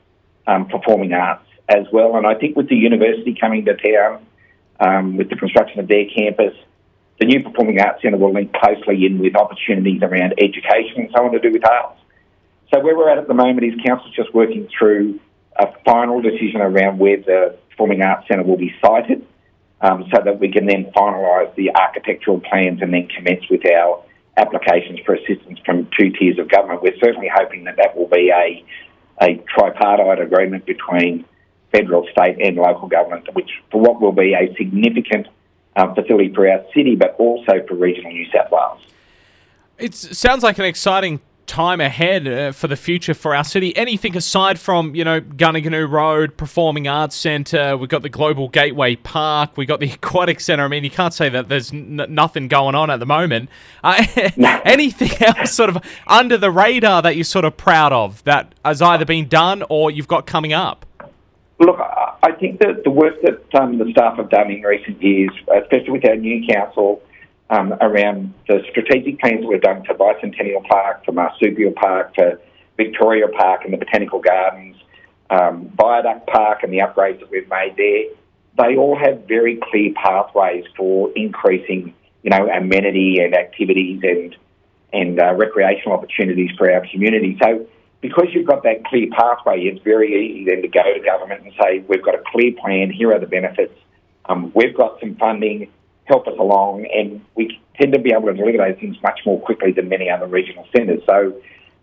um, 0.47 0.67
performing 0.67 1.15
arts 1.15 1.47
as 1.69 1.87
well. 1.93 2.17
And 2.17 2.27
I 2.27 2.35
think 2.35 2.57
with 2.57 2.69
the 2.69 2.77
university 2.77 3.37
coming 3.41 3.65
to 3.67 3.77
town, 3.77 4.27
um, 4.81 5.17
with 5.17 5.31
the 5.31 5.37
construction 5.37 5.81
of 5.81 5.89
their 5.89 6.05
campus, 6.15 6.55
the 7.19 7.27
new 7.27 7.43
Performing 7.43 7.81
Arts 7.81 8.03
Centre 8.03 8.17
will 8.17 8.33
link 8.33 8.53
closely 8.53 9.05
in 9.07 9.19
with 9.19 9.35
opportunities 9.37 10.03
around 10.03 10.35
education 10.39 11.03
and 11.03 11.11
so 11.15 11.25
on 11.25 11.33
to 11.33 11.39
do 11.39 11.53
with 11.53 11.67
arts. 11.69 12.01
So 12.73 12.81
where 12.81 12.97
we're 12.97 13.11
at 13.11 13.19
at 13.19 13.29
the 13.29 13.35
moment 13.35 13.65
is 13.65 13.75
council's 13.85 14.15
just 14.15 14.33
working 14.35 14.69
through 14.77 15.21
a 15.57 15.67
final 15.85 16.21
decision 16.21 16.61
around 16.61 16.99
where 16.99 17.17
the 17.17 17.59
Performing 17.71 18.03
Arts 18.03 18.29
Centre 18.29 18.45
will 18.45 18.57
be 18.59 18.75
sited, 18.85 19.27
um, 19.81 20.05
so 20.13 20.23
that 20.25 20.41
we 20.41 20.51
can 20.51 20.67
then 20.67 20.91
finalise 20.97 21.55
the 21.55 21.75
architectural 21.75 22.41
plans 22.41 22.83
and 22.83 22.93
then 22.93 23.09
commence 23.09 23.45
with 23.51 23.63
our 23.71 24.03
applications 24.37 25.01
for 25.05 25.15
assistance 25.15 25.59
from 25.65 25.89
two 25.99 26.11
tiers 26.11 26.39
of 26.39 26.49
government. 26.49 26.83
We're 26.83 26.99
certainly 27.03 27.31
hoping 27.33 27.65
that 27.65 27.77
that 27.77 27.97
will 27.97 28.09
be 28.09 28.31
a 28.31 28.65
a 29.21 29.43
tripartite 29.53 30.21
agreement 30.21 30.65
between 30.65 31.25
federal, 31.73 32.07
state, 32.13 32.37
and 32.41 32.57
local 32.57 32.87
government, 32.87 33.29
which 33.35 33.51
for 33.71 33.81
what 33.81 34.01
will 34.01 34.13
be 34.13 34.33
a 34.33 34.55
significant 34.57 35.27
um, 35.79 35.95
facility 35.95 36.33
for 36.35 36.49
our 36.49 36.65
city, 36.75 36.97
but 36.97 37.15
also 37.19 37.65
for 37.67 37.75
regional 37.75 38.11
New 38.11 38.27
South 38.33 38.51
Wales. 38.51 38.81
It 39.79 39.95
sounds 39.95 40.43
like 40.43 40.59
an 40.59 40.65
exciting 40.65 41.21
time 41.47 41.81
ahead 41.81 42.29
uh, 42.29 42.53
for 42.53 42.69
the 42.69 42.77
future 42.77 43.15
for 43.15 43.35
our 43.35 43.43
city. 43.43 43.75
Anything 43.77 44.17
aside 44.17 44.59
from, 44.61 44.95
you 44.95 45.03
know, 45.03 45.21
Goonoo 45.21 45.65
Goonoo 45.65 45.91
Road, 45.91 46.37
Performing 46.37 46.87
Arts 46.87 47.17
Centre, 47.17 47.77
we've 47.77 47.89
got 47.89 48.03
the 48.03 48.09
Global 48.09 48.49
Gateway 48.49 48.97
Park, 48.97 49.57
we've 49.57 49.67
got 49.67 49.81
the 49.81 49.91
Aquatic 49.93 50.41
Centre. 50.41 50.65
I 50.65 50.69
mean, 50.69 50.85
you 50.85 50.91
can't 50.91 51.15
say 51.15 51.29
that 51.31 51.49
there's 51.49 51.73
n- 51.73 52.05
nothing 52.09 52.49
going 52.49 52.75
on 52.75 52.91
at 52.91 53.01
the 53.01 53.07
moment. 53.07 53.49
Uh, 53.83 54.05
anything 54.65 55.11
else 55.27 55.53
sort 55.53 55.71
of 55.71 55.79
under 56.07 56.37
the 56.37 56.51
radar 56.51 57.03
that 57.03 57.17
you're 57.17 57.25
sort 57.25 57.45
of 57.45 57.57
proud 57.57 57.93
of 57.93 58.23
that 58.25 58.55
has 58.65 58.83
either 58.83 59.05
been 59.05 59.29
done 59.29 59.65
or 59.69 59.91
you've 59.91 60.09
got 60.09 60.27
coming 60.27 60.53
up? 60.53 60.85
Look, 61.61 61.81
I 61.81 62.33
think 62.39 62.61
that 62.61 62.85
the 62.85 62.91
work 62.91 63.21
that 63.23 63.61
um, 63.61 63.79
the 63.79 63.91
staff 63.91 64.17
have 64.17 64.31
done 64.31 64.51
in 64.51 64.63
recent 64.63 65.03
years, 65.03 65.31
especially 65.63 65.91
with 65.91 66.05
our 66.05 66.15
new 66.15 66.47
council, 66.47 67.03
um, 67.51 67.73
around 67.81 68.33
the 68.47 68.63
strategic 68.71 69.19
plans 69.19 69.41
that 69.41 69.49
we've 69.49 69.61
done 69.61 69.83
for 69.85 69.95
Bicentennial 69.95 70.65
Park, 70.69 71.05
for 71.05 71.13
Marsupial 71.13 71.73
Park, 71.73 72.15
for 72.15 72.41
Victoria 72.77 73.27
Park 73.29 73.63
and 73.65 73.73
the 73.73 73.79
Botanical 73.79 74.21
Gardens, 74.21 74.77
um, 75.31 75.73
Viaduct 75.77 76.27
Park 76.29 76.63
and 76.63 76.73
the 76.73 76.79
upgrades 76.79 77.21
that 77.21 77.31
we've 77.31 77.49
made 77.49 77.75
there, 77.77 78.05
they 78.59 78.77
all 78.77 78.97
have 78.97 79.25
very 79.27 79.59
clear 79.71 79.93
pathways 79.95 80.65
for 80.77 81.11
increasing, 81.15 81.95
you 82.23 82.31
know, 82.31 82.49
amenity 82.49 83.19
and 83.21 83.35
activities 83.35 84.01
and 84.03 84.37
and 84.91 85.21
uh, 85.21 85.35
recreational 85.35 85.93
opportunities 85.93 86.51
for 86.57 86.73
our 86.73 86.87
community. 86.91 87.39
So 87.43 87.67
because 88.01 88.27
you've 88.33 88.47
got 88.47 88.63
that 88.63 88.85
clear 88.85 89.09
pathway, 89.11 89.63
it's 89.63 89.83
very 89.83 90.15
easy 90.15 90.45
then 90.45 90.63
to 90.63 90.69
go 90.69 90.83
to 90.83 91.01
government 91.05 91.43
and 91.43 91.53
say, 91.61 91.85
we've 91.89 92.05
got 92.05 92.15
a 92.15 92.23
clear 92.27 92.53
plan, 92.53 92.91
here 92.91 93.13
are 93.13 93.19
the 93.19 93.27
benefits, 93.27 93.75
um, 94.27 94.53
we've 94.55 94.77
got 94.77 95.01
some 95.01 95.17
funding, 95.17 95.71
help 96.05 96.27
us 96.29 96.35
along, 96.39 96.87
and 96.95 97.25
we 97.35 97.61
tend 97.79 97.93
to 97.93 97.99
be 97.99 98.13
able 98.13 98.27
to 98.27 98.35
deliver 98.35 98.59
those 98.59 98.79
things 98.79 98.97
much 99.03 99.21
more 99.27 99.41
quickly 99.41 99.73
than 99.73 99.89
many 99.89 100.09
other 100.11 100.27
regional 100.27 100.67
centres. 100.75 101.03
So 101.07 101.35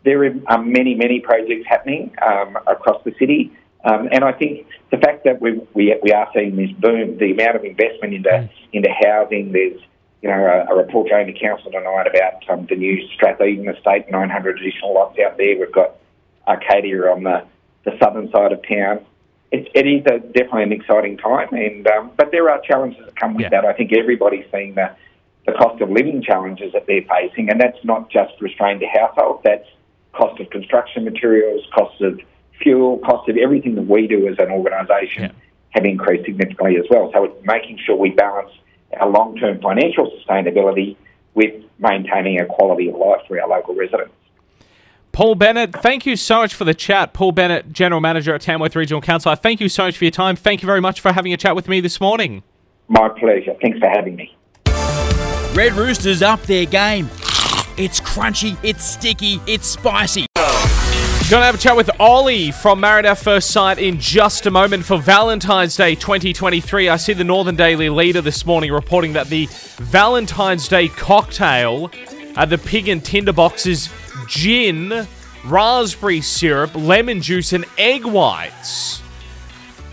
there 0.03 0.23
are 0.47 0.63
many, 0.63 0.95
many 0.95 1.19
projects 1.19 1.65
happening 1.67 2.13
um, 2.25 2.57
across 2.67 3.03
the 3.03 3.13
city. 3.19 3.51
Um, 3.83 4.09
and 4.11 4.23
I 4.23 4.31
think 4.31 4.67
the 4.91 4.97
fact 4.97 5.25
that 5.25 5.41
we, 5.41 5.61
we, 5.73 5.95
we 6.01 6.11
are 6.11 6.27
seeing 6.33 6.55
this 6.55 6.71
boom, 6.71 7.17
the 7.17 7.31
amount 7.31 7.55
of 7.55 7.63
investment 7.63 8.13
into, 8.13 8.49
into 8.73 8.89
housing, 9.03 9.51
there's 9.51 9.79
you 10.21 10.29
know, 10.29 10.65
a, 10.67 10.73
a 10.73 10.75
report 10.75 11.09
going 11.09 11.27
to 11.27 11.39
council 11.39 11.71
tonight 11.71 12.07
about 12.07 12.49
um, 12.49 12.65
the 12.67 12.75
new 12.75 12.97
Stratheden 13.15 13.75
estate, 13.75 14.09
900 14.09 14.59
additional 14.59 14.93
lots 14.93 15.19
out 15.19 15.37
there. 15.37 15.57
We've 15.59 15.71
got 15.71 15.97
Arcadia 16.47 17.01
on 17.11 17.23
the, 17.23 17.43
the 17.83 17.97
southern 18.01 18.29
side 18.31 18.51
of 18.51 18.61
town. 18.67 19.05
It, 19.51 19.69
it 19.73 19.87
is 19.87 20.03
a, 20.07 20.19
definitely 20.19 20.63
an 20.63 20.71
exciting 20.71 21.17
time, 21.17 21.49
and 21.53 21.87
um, 21.87 22.11
but 22.17 22.31
there 22.31 22.49
are 22.49 22.59
challenges 22.61 23.05
that 23.05 23.15
come 23.15 23.35
with 23.35 23.43
Yeah. 23.43 23.49
that. 23.61 23.65
I 23.65 23.73
think 23.73 23.93
everybody's 23.93 24.45
seeing 24.51 24.75
the, 24.75 24.91
the 25.45 25.53
cost 25.53 25.81
of 25.81 25.89
living 25.89 26.21
challenges 26.21 26.73
that 26.73 26.87
they're 26.87 27.03
facing, 27.03 27.49
and 27.49 27.61
that's 27.61 27.77
not 27.83 28.09
just 28.09 28.33
restrained 28.41 28.81
to 28.81 28.87
households. 28.87 29.41
That's 29.43 29.67
cost 30.13 30.39
of 30.41 30.49
construction 30.49 31.03
materials, 31.05 31.63
cost 31.73 32.01
of 32.01 32.19
fuel, 32.61 32.97
cost 32.99 33.29
of 33.29 33.37
everything 33.37 33.75
that 33.75 33.87
we 33.87 34.07
do 34.07 34.27
as 34.27 34.35
an 34.39 34.49
organisation 34.51 35.23
Yeah. 35.23 35.31
have 35.71 35.85
increased 35.85 36.25
significantly 36.25 36.77
as 36.77 36.85
well. 36.89 37.11
So 37.13 37.25
it's 37.25 37.45
making 37.45 37.79
sure 37.85 37.95
we 37.95 38.11
balance 38.11 38.51
our 38.99 39.09
long-term 39.09 39.59
financial 39.61 40.09
sustainability 40.17 40.95
with 41.33 41.53
maintaining 41.79 42.39
a 42.39 42.45
quality 42.45 42.87
of 42.89 42.95
life 42.95 43.21
for 43.27 43.39
our 43.41 43.47
local 43.47 43.75
residents. 43.75 44.13
Paul 45.15 45.35
Bennett, 45.35 45.71
thank 45.71 46.05
you 46.05 46.17
so 46.17 46.39
much 46.39 46.53
for 46.55 46.65
the 46.65 46.73
chat. 46.73 47.13
Paul 47.13 47.31
Bennett, 47.31 47.71
General 47.71 48.01
Manager 48.01 48.35
at 48.35 48.41
Tamworth 48.41 48.75
Regional 48.75 48.99
Council. 48.99 49.31
I 49.31 49.35
thank 49.35 49.61
you 49.61 49.69
so 49.69 49.85
much 49.85 49.97
for 49.97 50.03
your 50.03 50.11
time. 50.11 50.35
Thank 50.35 50.61
you 50.61 50.65
very 50.65 50.81
much 50.81 50.99
for 50.99 51.13
having 51.13 51.31
a 51.31 51.37
chat 51.37 51.55
with 51.55 51.69
me 51.69 51.79
this 51.79 52.01
morning. 52.01 52.43
My 52.89 53.07
pleasure. 53.07 53.55
Thanks 53.61 53.79
for 53.79 53.87
having 53.87 54.17
me. 54.17 54.35
Red 55.55 55.71
Roosters 55.71 56.21
up 56.21 56.41
their 56.41 56.65
game. 56.65 57.05
It's 57.77 58.01
crunchy, 58.01 58.57
it's 58.61 58.83
sticky, 58.83 59.39
it's 59.47 59.65
spicy. 59.67 60.25
Gonna 60.35 61.45
have 61.45 61.55
a 61.55 61.59
chat 61.59 61.77
with 61.77 61.89
Ollie 61.97 62.51
from 62.51 62.81
Married 62.81 63.05
at 63.05 63.17
First 63.17 63.51
Sight 63.51 63.79
in 63.79 64.01
just 64.01 64.45
a 64.47 64.51
moment 64.51 64.83
for 64.83 64.97
Valentine's 64.97 65.77
Day 65.77 65.95
2023. 65.95 66.89
I 66.89 66.97
see 66.97 67.13
the 67.13 67.23
Northern 67.23 67.55
Daily 67.55 67.87
Leader 67.87 68.19
this 68.19 68.45
morning 68.45 68.73
reporting 68.73 69.13
that 69.13 69.27
the 69.27 69.47
Valentine's 69.77 70.67
Day 70.67 70.89
cocktail 70.89 71.89
at 72.35 72.49
the 72.49 72.57
Pig 72.57 72.89
and 72.89 73.01
Tinderbox 73.01 73.65
is 73.65 73.89
gin, 74.27 75.07
raspberry 75.45 76.21
syrup, 76.21 76.75
lemon 76.75 77.21
juice, 77.21 77.53
and 77.53 77.65
egg 77.77 78.05
whites. 78.05 79.01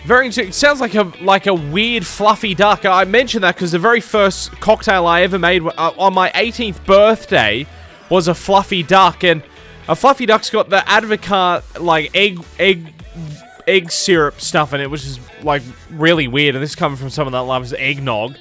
Very 0.04 0.26
interesting. 0.26 0.48
It 0.48 0.54
sounds 0.54 0.80
like 0.80 0.94
a 0.94 1.12
like 1.20 1.46
a 1.46 1.54
weird 1.54 2.04
fluffy 2.04 2.54
duck. 2.54 2.84
I 2.84 3.04
mentioned 3.04 3.44
that 3.44 3.54
because 3.54 3.72
the 3.72 3.78
very 3.78 4.00
first 4.00 4.50
cocktail 4.60 5.06
I 5.06 5.22
ever 5.22 5.38
made 5.38 5.62
uh, 5.62 5.92
on 5.96 6.12
my 6.12 6.30
18th 6.30 6.84
birthday 6.84 7.66
was 8.10 8.26
a 8.26 8.34
fluffy 8.34 8.82
duck, 8.82 9.22
and 9.22 9.42
a 9.88 9.94
fluffy 9.94 10.26
duck's 10.26 10.50
got 10.50 10.70
the 10.70 10.78
Advocaat 10.78 11.80
like 11.80 12.14
egg 12.16 12.44
egg 12.58 12.92
egg 13.68 13.92
syrup 13.92 14.40
stuff 14.40 14.72
in 14.72 14.80
it, 14.80 14.90
which 14.90 15.04
is 15.04 15.20
like 15.42 15.62
really 15.90 16.26
weird. 16.26 16.56
And 16.56 16.62
this 16.62 16.70
is 16.70 16.76
coming 16.76 16.98
from 16.98 17.10
someone 17.10 17.32
that 17.32 17.40
loves 17.40 17.72
eggnog. 17.72 18.36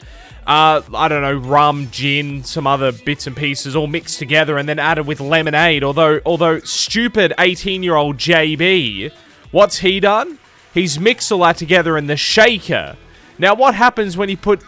Uh, 0.46 0.82
I 0.94 1.08
don't 1.08 1.22
know, 1.22 1.36
rum, 1.36 1.90
gin, 1.92 2.44
some 2.44 2.66
other 2.66 2.92
bits 2.92 3.28
and 3.28 3.36
pieces 3.38 3.76
all 3.76 3.88
mixed 3.88 4.18
together 4.18 4.58
and 4.58 4.68
then 4.68 4.80
added 4.80 5.06
with 5.06 5.20
lemonade. 5.20 5.84
Although, 5.84 6.20
although 6.26 6.60
stupid 6.60 7.34
18-year-old 7.38 8.18
JB, 8.18 9.12
what's 9.52 9.78
he 9.80 10.00
done? 10.00 10.40
He's 10.74 11.00
mixed 11.00 11.32
all 11.32 11.40
that 11.40 11.58
together 11.58 11.98
in 11.98 12.08
the 12.08 12.18
shaker. 12.18 12.98
Now, 13.38 13.54
what 13.54 13.76
happens 13.76 14.18
when 14.18 14.30
you 14.30 14.38
put 14.38 14.64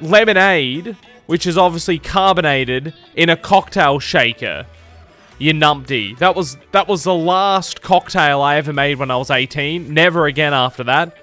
lemonade, 0.00 0.96
which 1.26 1.46
is 1.46 1.56
obviously 1.56 1.98
carbonated, 1.98 2.94
in 3.14 3.28
a 3.28 3.36
cocktail 3.36 4.00
shaker? 4.00 4.66
You 5.38 5.52
numpty. 5.52 6.16
That 6.18 6.36
was 6.36 6.56
that 6.70 6.86
was 6.86 7.02
the 7.02 7.14
last 7.14 7.82
cocktail 7.82 8.40
I 8.40 8.56
ever 8.56 8.72
made 8.72 8.98
when 8.98 9.10
I 9.10 9.16
was 9.16 9.30
18. 9.30 9.92
Never 9.92 10.26
again 10.26 10.54
after 10.54 10.84
that. 10.84 11.16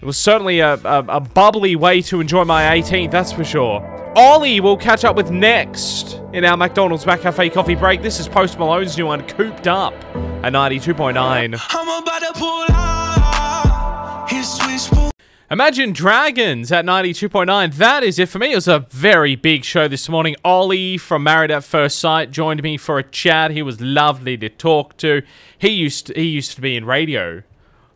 It 0.00 0.04
was 0.04 0.16
certainly 0.16 0.60
a, 0.60 0.74
a, 0.74 1.04
a 1.08 1.20
bubbly 1.20 1.76
way 1.76 2.02
to 2.02 2.20
enjoy 2.20 2.44
my 2.44 2.78
18th, 2.78 3.10
that's 3.10 3.32
for 3.32 3.44
sure. 3.44 3.82
Ollie 4.16 4.60
we'll 4.60 4.76
catch 4.76 5.04
up 5.04 5.16
with 5.16 5.30
next 5.30 6.20
in 6.32 6.44
our 6.44 6.56
McDonald's 6.56 7.04
McCafe 7.04 7.52
coffee 7.52 7.74
break. 7.74 8.02
This 8.02 8.20
is 8.20 8.28
Post 8.28 8.58
Malone's 8.58 8.96
new 8.96 9.06
one, 9.06 9.26
Cooped 9.28 9.66
Up, 9.66 9.94
at 10.42 10.52
92.9. 10.52 11.14
I'm 11.70 12.02
about 12.02 12.18
to 12.20 12.32
pull 12.38 12.64
out. 12.70 12.98
Imagine 15.50 15.94
Dragons 15.94 16.70
at 16.70 16.84
92.9. 16.84 17.74
That 17.76 18.04
is 18.04 18.18
it 18.18 18.28
for 18.28 18.38
me. 18.38 18.52
It 18.52 18.56
was 18.56 18.68
a 18.68 18.80
very 18.90 19.34
big 19.34 19.64
show 19.64 19.88
this 19.88 20.06
morning. 20.06 20.36
Ollie 20.44 20.98
from 20.98 21.22
Married 21.22 21.50
at 21.50 21.64
First 21.64 21.98
Sight 21.98 22.30
joined 22.30 22.62
me 22.62 22.76
for 22.76 22.98
a 22.98 23.02
chat. 23.02 23.50
He 23.52 23.62
was 23.62 23.80
lovely 23.80 24.36
to 24.36 24.50
talk 24.50 24.98
to. 24.98 25.22
He 25.56 25.70
used 25.70 26.08
to, 26.08 26.14
he 26.14 26.24
used 26.24 26.54
to 26.56 26.60
be 26.60 26.76
in 26.76 26.84
radio. 26.84 27.44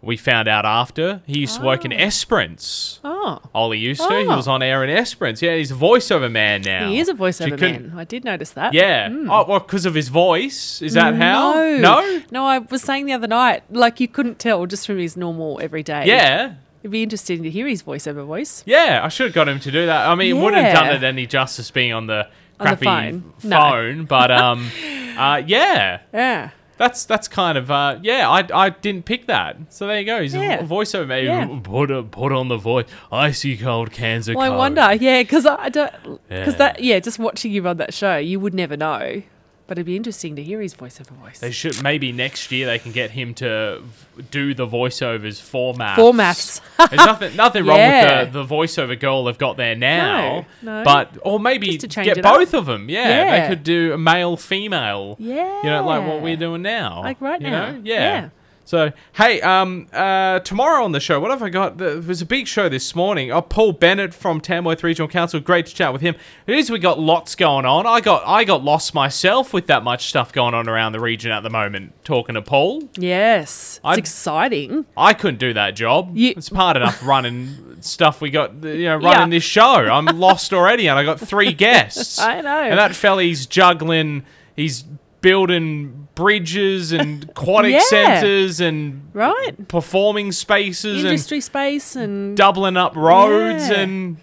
We 0.04 0.16
found 0.16 0.48
out 0.48 0.66
after. 0.66 1.22
He 1.26 1.38
used 1.38 1.60
to 1.60 1.64
work 1.64 1.84
in 1.84 1.92
Esperance. 1.92 2.98
Oh. 3.04 3.40
Ollie 3.54 3.78
used 3.78 4.00
to. 4.02 4.08
He 4.18 4.26
Oh. 4.26 4.36
was 4.36 4.48
on 4.48 4.60
air 4.60 4.82
in 4.82 4.90
Esperance. 4.90 5.40
Yeah, 5.40 5.54
he's 5.54 5.70
a 5.70 5.74
voiceover 5.76 6.30
man 6.30 6.62
now. 6.62 6.88
He 6.88 6.98
is 6.98 7.08
a 7.08 7.14
voiceover 7.14 7.58
man. 7.60 7.92
I 7.96 8.02
did 8.02 8.24
notice 8.24 8.50
that. 8.50 8.74
Yeah. 8.74 9.08
Oh, 9.12 9.44
well, 9.48 9.60
because 9.60 9.86
of 9.86 9.94
his 9.94 10.08
voice. 10.08 10.82
Is 10.82 10.94
that 10.94 11.14
how? 11.14 11.52
No. 11.54 11.76
No? 11.78 12.22
No, 12.32 12.44
I 12.46 12.58
was 12.58 12.82
saying 12.82 13.06
the 13.06 13.12
other 13.12 13.28
night, 13.28 13.62
like 13.70 14.00
you 14.00 14.08
couldn't 14.08 14.40
tell 14.40 14.66
just 14.66 14.86
from 14.86 14.98
his 14.98 15.16
normal 15.16 15.60
everyday. 15.62 16.06
Yeah. 16.06 16.54
It'd 16.82 16.90
be 16.90 17.04
interesting 17.04 17.44
to 17.44 17.50
hear 17.50 17.68
his 17.68 17.84
voiceover 17.84 18.26
voice. 18.26 18.64
Yeah, 18.66 19.02
I 19.04 19.08
should 19.08 19.26
have 19.26 19.34
got 19.34 19.48
him 19.48 19.60
to 19.60 19.70
do 19.70 19.86
that. 19.86 20.08
I 20.08 20.16
mean, 20.16 20.36
it 20.36 20.40
wouldn't 20.40 20.64
have 20.64 20.74
done 20.74 20.96
it 20.96 21.04
any 21.04 21.26
justice 21.28 21.70
being 21.70 21.92
on 21.92 22.08
the 22.08 22.26
On 22.58 22.66
the 22.70 22.76
crappy 22.76 22.84
phone. 22.86 23.32
No. 23.44 24.04
but 24.08 24.32
um, 24.32 24.68
uh, 25.16 25.40
yeah, 25.46 26.00
Yeah. 26.12 26.50
That's 26.82 27.04
that's 27.04 27.28
kind 27.28 27.56
of 27.56 27.70
uh, 27.70 27.98
yeah. 28.02 28.28
I, 28.28 28.46
I 28.52 28.70
didn't 28.70 29.04
pick 29.04 29.26
that, 29.26 29.56
so 29.68 29.86
there 29.86 30.00
you 30.00 30.04
go. 30.06 30.20
He's 30.20 30.34
Yeah. 30.34 30.54
a 30.60 30.64
voiceover 30.66 31.06
man. 31.06 31.24
Yeah. 31.24 31.60
Put 31.62 31.90
a, 31.90 32.02
put 32.02 32.32
on 32.32 32.48
the 32.48 32.56
voice. 32.56 32.86
Icy 33.12 33.56
cold 33.56 33.92
cans 33.92 34.28
of 34.28 34.34
Well, 34.34 34.52
I 34.52 34.56
wonder, 34.56 34.92
yeah, 35.00 35.22
because 35.22 35.46
I 35.46 35.68
don't, 35.68 35.92
because 36.28 36.54
Yeah. 36.54 36.58
that, 36.58 36.82
yeah, 36.82 36.98
just 36.98 37.18
watching 37.18 37.52
you 37.52 37.66
on 37.68 37.76
that 37.76 37.94
show, 37.94 38.16
you 38.16 38.40
would 38.40 38.54
never 38.54 38.76
know, 38.76 39.22
but 39.66 39.78
it'd 39.78 39.86
be 39.86 39.96
interesting 39.96 40.36
to 40.36 40.42
hear 40.42 40.60
his 40.60 40.74
voiceover 40.74 41.10
voice. 41.12 41.38
They 41.38 41.50
should 41.50 41.82
maybe 41.82 42.12
next 42.12 42.50
year 42.52 42.66
they 42.66 42.78
can 42.78 42.92
get 42.92 43.10
him 43.12 43.34
to 43.34 43.80
v- 44.16 44.22
do 44.30 44.54
the 44.54 44.66
voiceovers 44.66 45.40
for 45.40 45.72
MAFS. 45.74 45.96
For 45.96 46.12
MAFS. 46.12 46.60
There's 46.90 47.06
nothing 47.06 47.36
nothing 47.36 47.64
wrong 47.66 47.78
with 47.78 48.32
the, 48.32 48.42
the 48.42 48.46
voiceover 48.46 48.98
girl 48.98 49.24
they've 49.24 49.38
got 49.38 49.56
there 49.56 49.74
now. 49.74 50.46
No, 50.62 50.78
no. 50.78 50.84
But 50.84 51.18
or 51.22 51.38
maybe 51.40 51.76
get 51.78 51.96
it 52.18 52.24
up. 52.24 52.34
both 52.38 52.54
of 52.54 52.66
them. 52.66 52.88
Yeah, 52.90 53.08
Yeah. 53.08 53.40
they 53.48 53.54
could 53.54 53.64
do 53.64 53.92
a 53.92 53.98
male 53.98 54.36
female. 54.36 55.16
yeah. 55.18 55.62
You 55.62 55.70
know, 55.70 55.86
like 55.86 56.06
what 56.06 56.22
we're 56.22 56.36
doing 56.36 56.62
now. 56.62 57.00
Like 57.02 57.20
right 57.20 57.40
now. 57.40 57.70
Know? 57.72 57.80
Yeah. 57.84 57.94
Yeah. 58.22 58.28
So 58.72 58.90
hey, 59.16 59.38
um, 59.42 59.86
uh, 59.92 60.38
tomorrow 60.38 60.82
on 60.82 60.92
the 60.92 60.98
show, 60.98 61.20
what 61.20 61.30
have 61.30 61.42
I 61.42 61.50
got? 61.50 61.76
There 61.76 62.00
was 62.00 62.22
a 62.22 62.24
big 62.24 62.46
show 62.46 62.70
this 62.70 62.96
morning. 62.96 63.30
Oh, 63.30 63.42
Paul 63.42 63.72
Bennett 63.72 64.14
from 64.14 64.40
Tamworth 64.40 64.82
Regional 64.82 65.08
Council. 65.08 65.40
Great 65.40 65.66
to 65.66 65.74
chat 65.74 65.92
with 65.92 66.00
him. 66.00 66.14
It 66.46 66.56
is 66.56 66.70
we 66.70 66.78
got 66.78 66.98
lots 66.98 67.34
going 67.34 67.66
on. 67.66 67.86
I 67.86 68.00
got 68.00 68.22
I 68.26 68.44
got 68.44 68.64
lost 68.64 68.94
myself 68.94 69.52
with 69.52 69.66
that 69.66 69.84
much 69.84 70.06
stuff 70.08 70.32
going 70.32 70.54
on 70.54 70.70
around 70.70 70.92
the 70.92 71.00
region 71.00 71.30
at 71.32 71.42
the 71.42 71.50
moment. 71.50 71.92
Talking 72.02 72.34
to 72.34 72.40
Paul, 72.40 72.88
Yes. 72.96 73.76
It's 73.76 73.80
I'd- 73.84 73.98
exciting. 73.98 74.86
I 74.96 75.12
couldn't 75.12 75.38
do 75.38 75.52
that 75.52 75.76
job. 75.76 76.16
You- 76.16 76.32
it's 76.34 76.48
hard 76.48 76.78
enough 76.78 77.06
running 77.06 77.76
stuff 77.82 78.22
we 78.22 78.30
got, 78.30 78.54
you 78.64 78.84
know, 78.84 78.96
running 78.96 79.32
Yeah. 79.32 79.36
this 79.36 79.44
show. 79.44 79.62
I'm 79.90 80.06
lost 80.18 80.54
already, 80.54 80.88
and 80.88 80.98
I 80.98 81.04
got 81.04 81.20
three 81.20 81.52
guests. 81.66 82.18
I 82.18 82.40
know. 82.40 82.62
And 82.62 82.78
that 82.78 82.96
fella's 82.96 83.44
juggling. 83.44 84.24
He's 84.56 84.82
building 85.20 86.01
bridges 86.14 86.92
and 86.92 87.24
aquatic 87.24 87.72
Yeah. 87.72 87.80
centres 87.80 88.60
and 88.60 89.02
Right. 89.14 89.68
performing 89.68 90.32
spaces 90.32 91.04
Industry 91.04 91.40
space 91.40 91.96
and 91.96 92.02
and 92.02 92.36
doubling 92.36 92.76
up 92.76 92.94
roads 92.96 93.68
Yeah. 93.68 93.80
and 93.80 94.16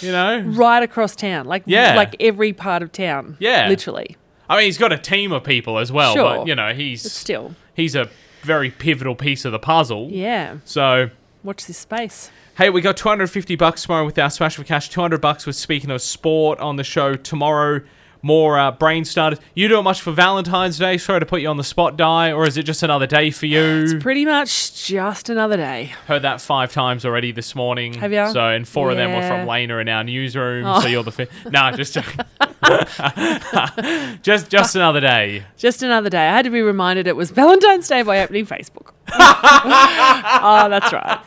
you 0.00 0.12
know. 0.12 0.38
right 0.46 0.82
across 0.82 1.14
town, 1.14 1.46
like 1.46 1.62
Yeah. 1.66 1.94
like 1.94 2.16
every 2.20 2.52
part 2.52 2.82
of 2.82 2.90
town. 2.92 3.36
Yeah. 3.38 3.68
Literally. 3.68 4.16
I 4.48 4.56
mean, 4.56 4.64
he's 4.64 4.78
got 4.78 4.92
a 4.92 4.98
team 4.98 5.30
of 5.32 5.44
people 5.44 5.78
as 5.78 5.92
well, 5.92 6.14
Sure. 6.14 6.38
but 6.38 6.46
you 6.46 6.54
know, 6.54 6.72
he's 6.72 7.02
But 7.02 7.12
still. 7.12 7.54
he's 7.74 7.94
a 7.94 8.08
very 8.42 8.70
pivotal 8.70 9.14
piece 9.14 9.44
of 9.44 9.52
the 9.52 9.58
puzzle. 9.58 10.08
Yeah. 10.10 10.54
So 10.64 11.10
Watch 11.42 11.64
this 11.66 11.78
space. 11.78 12.30
Hey, 12.58 12.68
we 12.68 12.82
got 12.82 12.98
250 12.98 13.56
bucks 13.56 13.82
tomorrow 13.84 14.04
with 14.04 14.18
our 14.18 14.28
Smash 14.28 14.56
for 14.56 14.64
Cash. 14.64 14.90
200 14.90 15.20
bucks 15.22 15.46
with 15.46 15.56
Speaking 15.56 15.90
of 15.90 16.02
Sport 16.02 16.58
on 16.60 16.76
the 16.76 16.84
show 16.84 17.14
tomorrow. 17.14 17.80
More 18.22 18.58
uh, 18.58 18.70
brain 18.72 19.04
starters. 19.04 19.38
You 19.54 19.68
do 19.68 19.78
it 19.78 19.82
much 19.82 20.00
for 20.02 20.12
Valentine's 20.12 20.78
Day? 20.78 20.98
Sorry 20.98 21.20
to 21.20 21.26
put 21.26 21.40
you 21.40 21.48
on 21.48 21.56
the 21.56 21.64
spot, 21.64 21.96
Die, 21.96 22.32
or 22.32 22.46
is 22.46 22.56
it 22.56 22.64
just 22.64 22.82
another 22.82 23.06
day 23.06 23.30
for 23.30 23.46
you? 23.46 23.62
It's 23.62 24.02
pretty 24.02 24.24
much 24.24 24.86
just 24.86 25.28
another 25.30 25.56
day. 25.56 25.92
Heard 26.06 26.22
that 26.22 26.40
five 26.40 26.72
times 26.72 27.04
already 27.06 27.32
this 27.32 27.54
morning. 27.54 27.94
Have 27.94 28.12
ya? 28.12 28.32
So, 28.32 28.48
and 28.48 28.66
four 28.68 28.90
of 28.90 28.96
them 28.96 29.12
were 29.12 29.26
from 29.26 29.46
Lena 29.46 29.78
in 29.78 29.88
our 29.88 30.04
newsroom. 30.04 30.66
Oh. 30.66 30.80
So 30.80 30.88
you're 30.88 31.02
the 31.02 31.12
fifth. 31.12 31.30
nah, 31.50 31.72
just 31.72 31.94
just 34.22 34.50
just 34.50 34.76
another 34.76 35.00
day. 35.00 35.44
Just 35.56 35.82
another 35.82 36.10
day. 36.10 36.28
I 36.28 36.36
had 36.36 36.44
to 36.44 36.50
be 36.50 36.62
reminded 36.62 37.06
it 37.06 37.16
was 37.16 37.30
Valentine's 37.30 37.88
Day 37.88 38.02
by 38.02 38.20
opening 38.20 38.46
Facebook. 38.46 38.92
oh, 39.12 40.66
that's 40.70 40.92
right. 40.92 41.20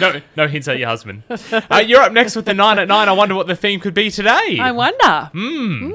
No, 0.00 0.20
no 0.36 0.48
hints 0.48 0.68
at 0.68 0.78
your 0.78 0.88
husband. 0.88 1.22
Uh, 1.28 1.82
you're 1.84 2.00
up 2.00 2.12
next 2.12 2.36
with 2.36 2.44
the 2.44 2.54
nine 2.54 2.78
at 2.78 2.88
nine. 2.88 3.08
I 3.08 3.12
wonder 3.12 3.34
what 3.34 3.46
the 3.46 3.56
theme 3.56 3.80
could 3.80 3.94
be 3.94 4.10
today. 4.10 4.58
I 4.60 4.72
wonder. 4.72 5.30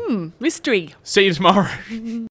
Hmm. 0.08 0.30
Mystery. 0.39 0.96
See 1.04 1.26
you 1.26 1.34
tomorrow. 1.34 1.70